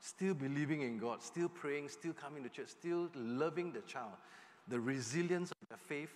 still 0.00 0.34
believing 0.34 0.82
in 0.82 0.98
God, 0.98 1.22
still 1.22 1.48
praying, 1.48 1.88
still 1.88 2.12
coming 2.12 2.42
to 2.44 2.48
church, 2.48 2.68
still 2.68 3.08
loving 3.14 3.72
the 3.72 3.80
child. 3.80 4.12
The 4.68 4.78
resilience 4.78 5.50
of 5.50 5.68
their 5.68 5.78
faith, 5.78 6.12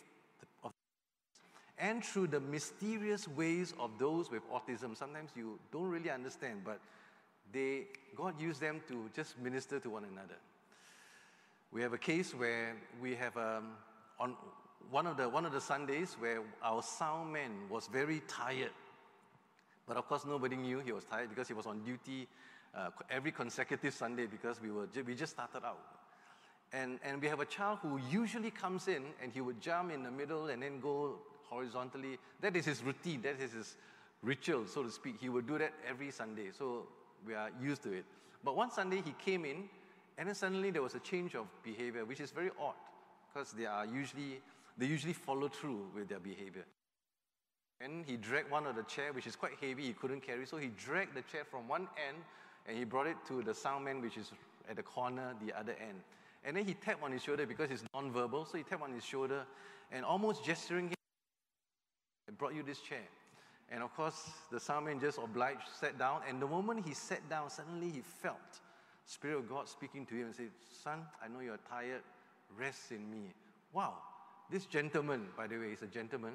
of, 0.62 0.72
and 1.78 2.04
through 2.04 2.28
the 2.28 2.40
mysterious 2.40 3.26
ways 3.26 3.74
of 3.80 3.90
those 3.98 4.30
with 4.30 4.42
autism. 4.50 4.96
Sometimes 4.96 5.30
you 5.34 5.58
don't 5.72 5.88
really 5.88 6.10
understand, 6.10 6.60
but 6.64 6.78
they, 7.52 7.86
God 8.14 8.40
used 8.40 8.60
them 8.60 8.80
to 8.88 9.10
just 9.14 9.38
minister 9.38 9.80
to 9.80 9.90
one 9.90 10.04
another. 10.04 10.36
We 11.72 11.82
have 11.82 11.92
a 11.92 11.98
case 11.98 12.34
where 12.34 12.76
we 13.00 13.14
have 13.14 13.36
um, 13.36 13.72
on 14.20 14.36
one 14.90 15.06
of 15.06 15.16
the 15.16 15.28
one 15.28 15.46
of 15.46 15.52
the 15.52 15.60
Sundays 15.60 16.16
where 16.18 16.40
our 16.62 16.82
sound 16.82 17.32
man 17.32 17.50
was 17.70 17.86
very 17.86 18.22
tired, 18.28 18.70
but 19.86 19.96
of 19.96 20.06
course 20.08 20.24
nobody 20.26 20.56
knew 20.56 20.80
he 20.80 20.92
was 20.92 21.04
tired 21.04 21.28
because 21.28 21.48
he 21.48 21.54
was 21.54 21.66
on 21.66 21.80
duty 21.84 22.28
uh, 22.74 22.90
every 23.10 23.32
consecutive 23.32 23.94
Sunday 23.94 24.26
because 24.26 24.60
we 24.60 24.70
were 24.70 24.88
we 25.06 25.14
just 25.14 25.32
started 25.32 25.64
out, 25.64 25.80
and 26.72 26.98
and 27.04 27.20
we 27.20 27.28
have 27.28 27.40
a 27.40 27.44
child 27.44 27.78
who 27.82 28.00
usually 28.10 28.50
comes 28.50 28.88
in 28.88 29.02
and 29.22 29.32
he 29.32 29.40
would 29.40 29.60
jump 29.60 29.92
in 29.92 30.02
the 30.02 30.10
middle 30.10 30.46
and 30.46 30.62
then 30.62 30.80
go 30.80 31.18
horizontally. 31.48 32.18
That 32.40 32.56
is 32.56 32.64
his 32.64 32.82
routine. 32.82 33.22
That 33.22 33.40
is 33.40 33.52
his 33.52 33.76
ritual, 34.22 34.66
so 34.66 34.82
to 34.82 34.90
speak. 34.90 35.16
He 35.20 35.28
would 35.28 35.46
do 35.46 35.58
that 35.58 35.72
every 35.88 36.10
Sunday, 36.10 36.50
so 36.56 36.86
we 37.26 37.34
are 37.34 37.50
used 37.60 37.82
to 37.82 37.92
it. 37.92 38.04
But 38.44 38.56
one 38.56 38.70
Sunday 38.70 39.02
he 39.04 39.14
came 39.24 39.44
in, 39.44 39.68
and 40.18 40.28
then 40.28 40.34
suddenly 40.34 40.70
there 40.70 40.82
was 40.82 40.94
a 40.94 41.00
change 41.00 41.34
of 41.34 41.46
behavior, 41.62 42.04
which 42.04 42.20
is 42.20 42.30
very 42.30 42.50
odd 42.60 42.74
because 43.32 43.52
they 43.52 43.66
are 43.66 43.86
usually 43.86 44.40
they 44.78 44.86
usually 44.86 45.12
follow 45.12 45.48
through 45.48 45.88
with 45.94 46.08
their 46.08 46.20
behavior. 46.20 46.64
And 47.80 48.04
he 48.06 48.16
dragged 48.16 48.50
one 48.50 48.66
of 48.66 48.76
the 48.76 48.84
chair, 48.84 49.12
which 49.12 49.26
is 49.26 49.34
quite 49.34 49.52
heavy, 49.60 49.82
he 49.82 49.92
couldn't 49.92 50.20
carry, 50.20 50.46
so 50.46 50.56
he 50.56 50.68
dragged 50.68 51.14
the 51.14 51.22
chair 51.22 51.44
from 51.44 51.68
one 51.68 51.88
end 52.08 52.18
and 52.66 52.78
he 52.78 52.84
brought 52.84 53.08
it 53.08 53.16
to 53.26 53.42
the 53.42 53.54
sound 53.54 53.84
man, 53.84 54.00
which 54.00 54.16
is 54.16 54.30
at 54.70 54.76
the 54.76 54.82
corner, 54.82 55.34
the 55.44 55.52
other 55.52 55.72
end. 55.72 56.00
And 56.44 56.56
then 56.56 56.64
he 56.64 56.74
tapped 56.74 57.02
on 57.02 57.10
his 57.12 57.22
shoulder 57.22 57.44
because 57.44 57.70
it's 57.70 57.84
non-verbal, 57.92 58.46
so 58.46 58.56
he 58.56 58.62
tapped 58.62 58.82
on 58.82 58.92
his 58.92 59.04
shoulder 59.04 59.44
and 59.90 60.04
almost 60.04 60.44
gesturing 60.44 60.88
him, 60.88 60.94
I 62.28 62.32
brought 62.32 62.54
you 62.54 62.62
this 62.62 62.80
chair. 62.80 63.02
And 63.70 63.82
of 63.82 63.94
course, 63.96 64.30
the 64.50 64.60
sound 64.60 64.86
man 64.86 65.00
just 65.00 65.18
obliged, 65.18 65.62
sat 65.80 65.98
down, 65.98 66.20
and 66.28 66.40
the 66.40 66.46
moment 66.46 66.86
he 66.86 66.94
sat 66.94 67.28
down, 67.28 67.50
suddenly 67.50 67.90
he 67.90 68.00
felt 68.00 68.60
Spirit 69.04 69.38
of 69.38 69.48
God 69.48 69.68
speaking 69.68 70.06
to 70.06 70.14
him 70.14 70.26
and 70.26 70.34
said, 70.34 70.50
Son, 70.82 71.00
I 71.22 71.28
know 71.28 71.40
you're 71.40 71.58
tired, 71.68 72.02
rest 72.56 72.92
in 72.92 73.10
me. 73.10 73.32
Wow, 73.72 73.94
this 74.52 74.66
gentleman, 74.66 75.26
by 75.36 75.46
the 75.46 75.56
way, 75.56 75.68
is 75.68 75.82
a 75.82 75.86
gentleman, 75.86 76.34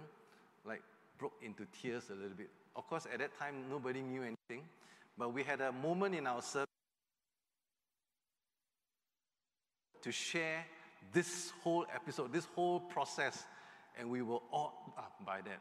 like 0.66 0.82
broke 1.20 1.36
into 1.42 1.66
tears 1.82 2.10
a 2.10 2.16
little 2.16 2.36
bit. 2.36 2.50
Of 2.76 2.88
course, 2.90 3.06
at 3.12 3.20
that 3.20 3.38
time, 3.40 3.56
nobody 3.70 4.02
knew 4.02 4.24
anything, 4.24 4.68
but 5.18 5.34
we 5.34 5.44
had 5.44 5.62
a 5.62 5.72
moment 5.72 6.16
in 6.16 6.26
our 6.26 6.42
service 6.42 6.68
to 10.02 10.12
share 10.12 10.66
this 11.14 11.54
whole 11.64 11.86
episode, 11.94 12.34
this 12.34 12.46
whole 12.56 12.80
process, 12.80 13.46
and 14.00 14.10
we 14.10 14.22
were 14.22 14.40
awed 14.52 14.74
up 14.98 15.14
by 15.26 15.42
that. 15.42 15.60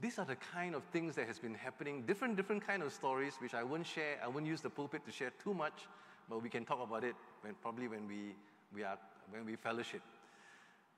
These 0.00 0.18
are 0.18 0.24
the 0.26 0.36
kind 0.36 0.74
of 0.74 0.82
things 0.92 1.14
that 1.16 1.26
has 1.26 1.38
been 1.38 1.54
happening, 1.54 2.02
different, 2.02 2.36
different 2.36 2.66
kind 2.66 2.82
of 2.82 2.92
stories, 2.92 3.34
which 3.38 3.54
I 3.54 3.62
won't 3.62 3.86
share. 3.86 4.18
I 4.22 4.28
won't 4.28 4.46
use 4.46 4.60
the 4.60 4.70
pulpit 4.70 5.06
to 5.06 5.12
share 5.12 5.32
too 5.42 5.54
much, 5.54 5.86
but 6.28 6.42
we 6.42 6.50
can 6.50 6.64
talk 6.64 6.82
about 6.82 7.04
it 7.04 7.14
when, 7.40 7.54
probably 7.62 7.88
when 7.88 8.06
we, 8.06 8.34
we 8.74 8.82
are 8.82 8.98
when 9.30 9.46
we 9.46 9.56
fellowship. 9.56 10.02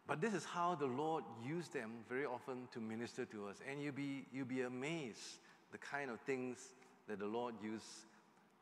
But 0.07 0.21
this 0.21 0.35
is 0.35 0.45
how 0.45 0.77
the 0.77 0.87
Lord 0.87 1.25
used 1.45 1.73
them 1.73 1.91
very 2.09 2.25
often 2.25 2.69
to 2.73 2.81
minister 2.81 3.25
to 3.27 3.49
us. 3.49 3.57
And 3.69 3.83
you'll 3.83 3.93
be, 3.93 4.25
you'll 4.33 4.47
be 4.47 4.63
amazed 4.63 5.39
the 5.73 5.79
kind 5.79 6.11
of 6.11 6.21
things 6.21 6.75
that 7.09 7.19
the 7.19 7.27
Lord 7.27 7.55
used 7.63 8.07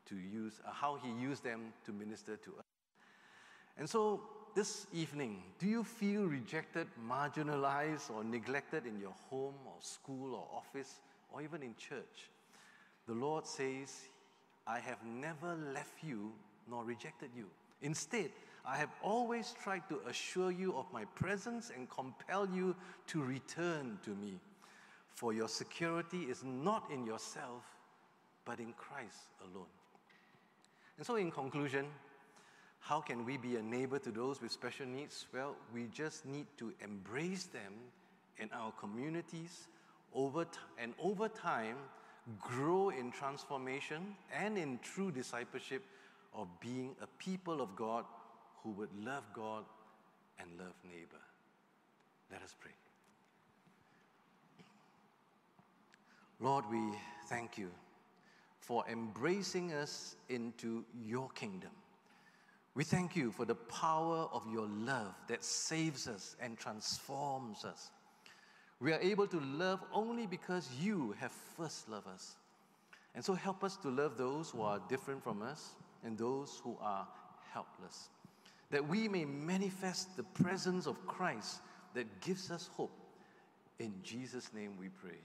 to 0.09 0.15
use, 0.15 0.59
uh, 0.67 0.71
how 0.71 0.97
He 1.03 1.09
used 1.21 1.43
them 1.43 1.73
to 1.85 1.91
minister 1.91 2.35
to 2.35 2.49
us. 2.57 2.65
And 3.77 3.89
so 3.89 4.21
this 4.55 4.87
evening, 4.93 5.43
do 5.59 5.67
you 5.67 5.83
feel 5.83 6.23
rejected, 6.23 6.87
marginalized, 7.07 8.09
or 8.09 8.23
neglected 8.23 8.85
in 8.85 8.99
your 8.99 9.13
home 9.29 9.55
or 9.65 9.73
school 9.81 10.33
or 10.33 10.47
office 10.55 11.01
or 11.31 11.41
even 11.41 11.61
in 11.61 11.75
church? 11.75 12.29
The 13.07 13.13
Lord 13.13 13.45
says, 13.45 14.07
I 14.65 14.79
have 14.79 15.03
never 15.05 15.55
left 15.73 16.03
you 16.03 16.31
nor 16.69 16.83
rejected 16.83 17.29
you. 17.35 17.45
Instead, 17.81 18.31
I 18.67 18.77
have 18.77 18.89
always 19.03 19.53
tried 19.61 19.87
to 19.89 19.99
assure 20.07 20.51
you 20.51 20.75
of 20.75 20.91
my 20.91 21.05
presence 21.05 21.71
and 21.75 21.89
compel 21.89 22.47
you 22.49 22.75
to 23.07 23.21
return 23.21 23.99
to 24.03 24.09
me. 24.11 24.39
For 25.13 25.33
your 25.33 25.47
security 25.47 26.23
is 26.23 26.43
not 26.43 26.89
in 26.91 27.05
yourself, 27.05 27.63
but 28.43 28.59
in 28.59 28.73
Christ 28.73 29.29
alone. 29.41 29.67
And 30.97 31.05
so, 31.05 31.15
in 31.15 31.31
conclusion, 31.31 31.85
how 32.79 33.01
can 33.01 33.25
we 33.25 33.37
be 33.37 33.55
a 33.55 33.61
neighbor 33.61 33.99
to 33.99 34.11
those 34.11 34.41
with 34.41 34.51
special 34.51 34.85
needs? 34.85 35.25
Well, 35.33 35.55
we 35.73 35.87
just 35.93 36.25
need 36.25 36.47
to 36.57 36.73
embrace 36.83 37.45
them 37.45 37.73
in 38.37 38.49
our 38.53 38.71
communities 38.73 39.67
over 40.13 40.45
and 40.77 40.93
over 40.99 41.27
time 41.27 41.77
grow 42.39 42.89
in 42.89 43.11
transformation 43.11 44.15
and 44.33 44.57
in 44.57 44.79
true 44.81 45.11
discipleship 45.11 45.83
of 46.33 46.47
being 46.59 46.95
a 47.01 47.07
people 47.19 47.61
of 47.61 47.75
God 47.75 48.05
who 48.65 48.71
would 48.71 48.89
love 49.05 49.23
God 49.33 49.63
and 50.39 50.49
love 50.57 50.73
neighbor. 50.83 51.21
Let 52.31 52.41
us 52.41 52.55
pray. 52.59 52.71
Lord, 56.39 56.65
we 56.69 56.81
thank 57.27 57.57
you 57.57 57.69
for 58.59 58.83
embracing 58.91 59.71
us 59.71 60.15
into 60.29 60.83
your 60.99 61.29
kingdom. 61.29 61.69
We 62.73 62.83
thank 62.83 63.15
you 63.15 63.31
for 63.31 63.45
the 63.45 63.55
power 63.55 64.27
of 64.33 64.43
your 64.51 64.67
love 64.67 65.13
that 65.29 65.43
saves 65.43 66.07
us 66.07 66.35
and 66.41 66.57
transforms 66.57 67.63
us. 67.63 67.91
We 68.81 68.91
are 68.91 68.99
able 68.99 69.27
to 69.27 69.39
love 69.39 69.79
only 69.93 70.25
because 70.25 70.69
you 70.81 71.15
have 71.19 71.31
first 71.31 71.87
loved 71.87 72.07
us. 72.07 72.35
And 73.13 73.23
so 73.23 73.33
help 73.33 73.63
us 73.63 73.77
to 73.77 73.89
love 73.89 74.17
those 74.17 74.49
who 74.49 74.61
are 74.61 74.81
different 74.89 75.23
from 75.23 75.41
us 75.41 75.75
and 76.03 76.17
those 76.17 76.59
who 76.63 76.75
are 76.81 77.07
helpless 77.53 78.09
that 78.71 78.87
we 78.87 79.07
may 79.07 79.25
manifest 79.25 80.15
the 80.17 80.23
presence 80.23 80.87
of 80.87 81.05
Christ 81.07 81.61
that 81.93 82.21
gives 82.21 82.51
us 82.51 82.69
hope. 82.75 82.91
In 83.79 83.93
Jesus' 84.03 84.53
name 84.53 84.77
we 84.79 84.89
pray. 84.89 85.19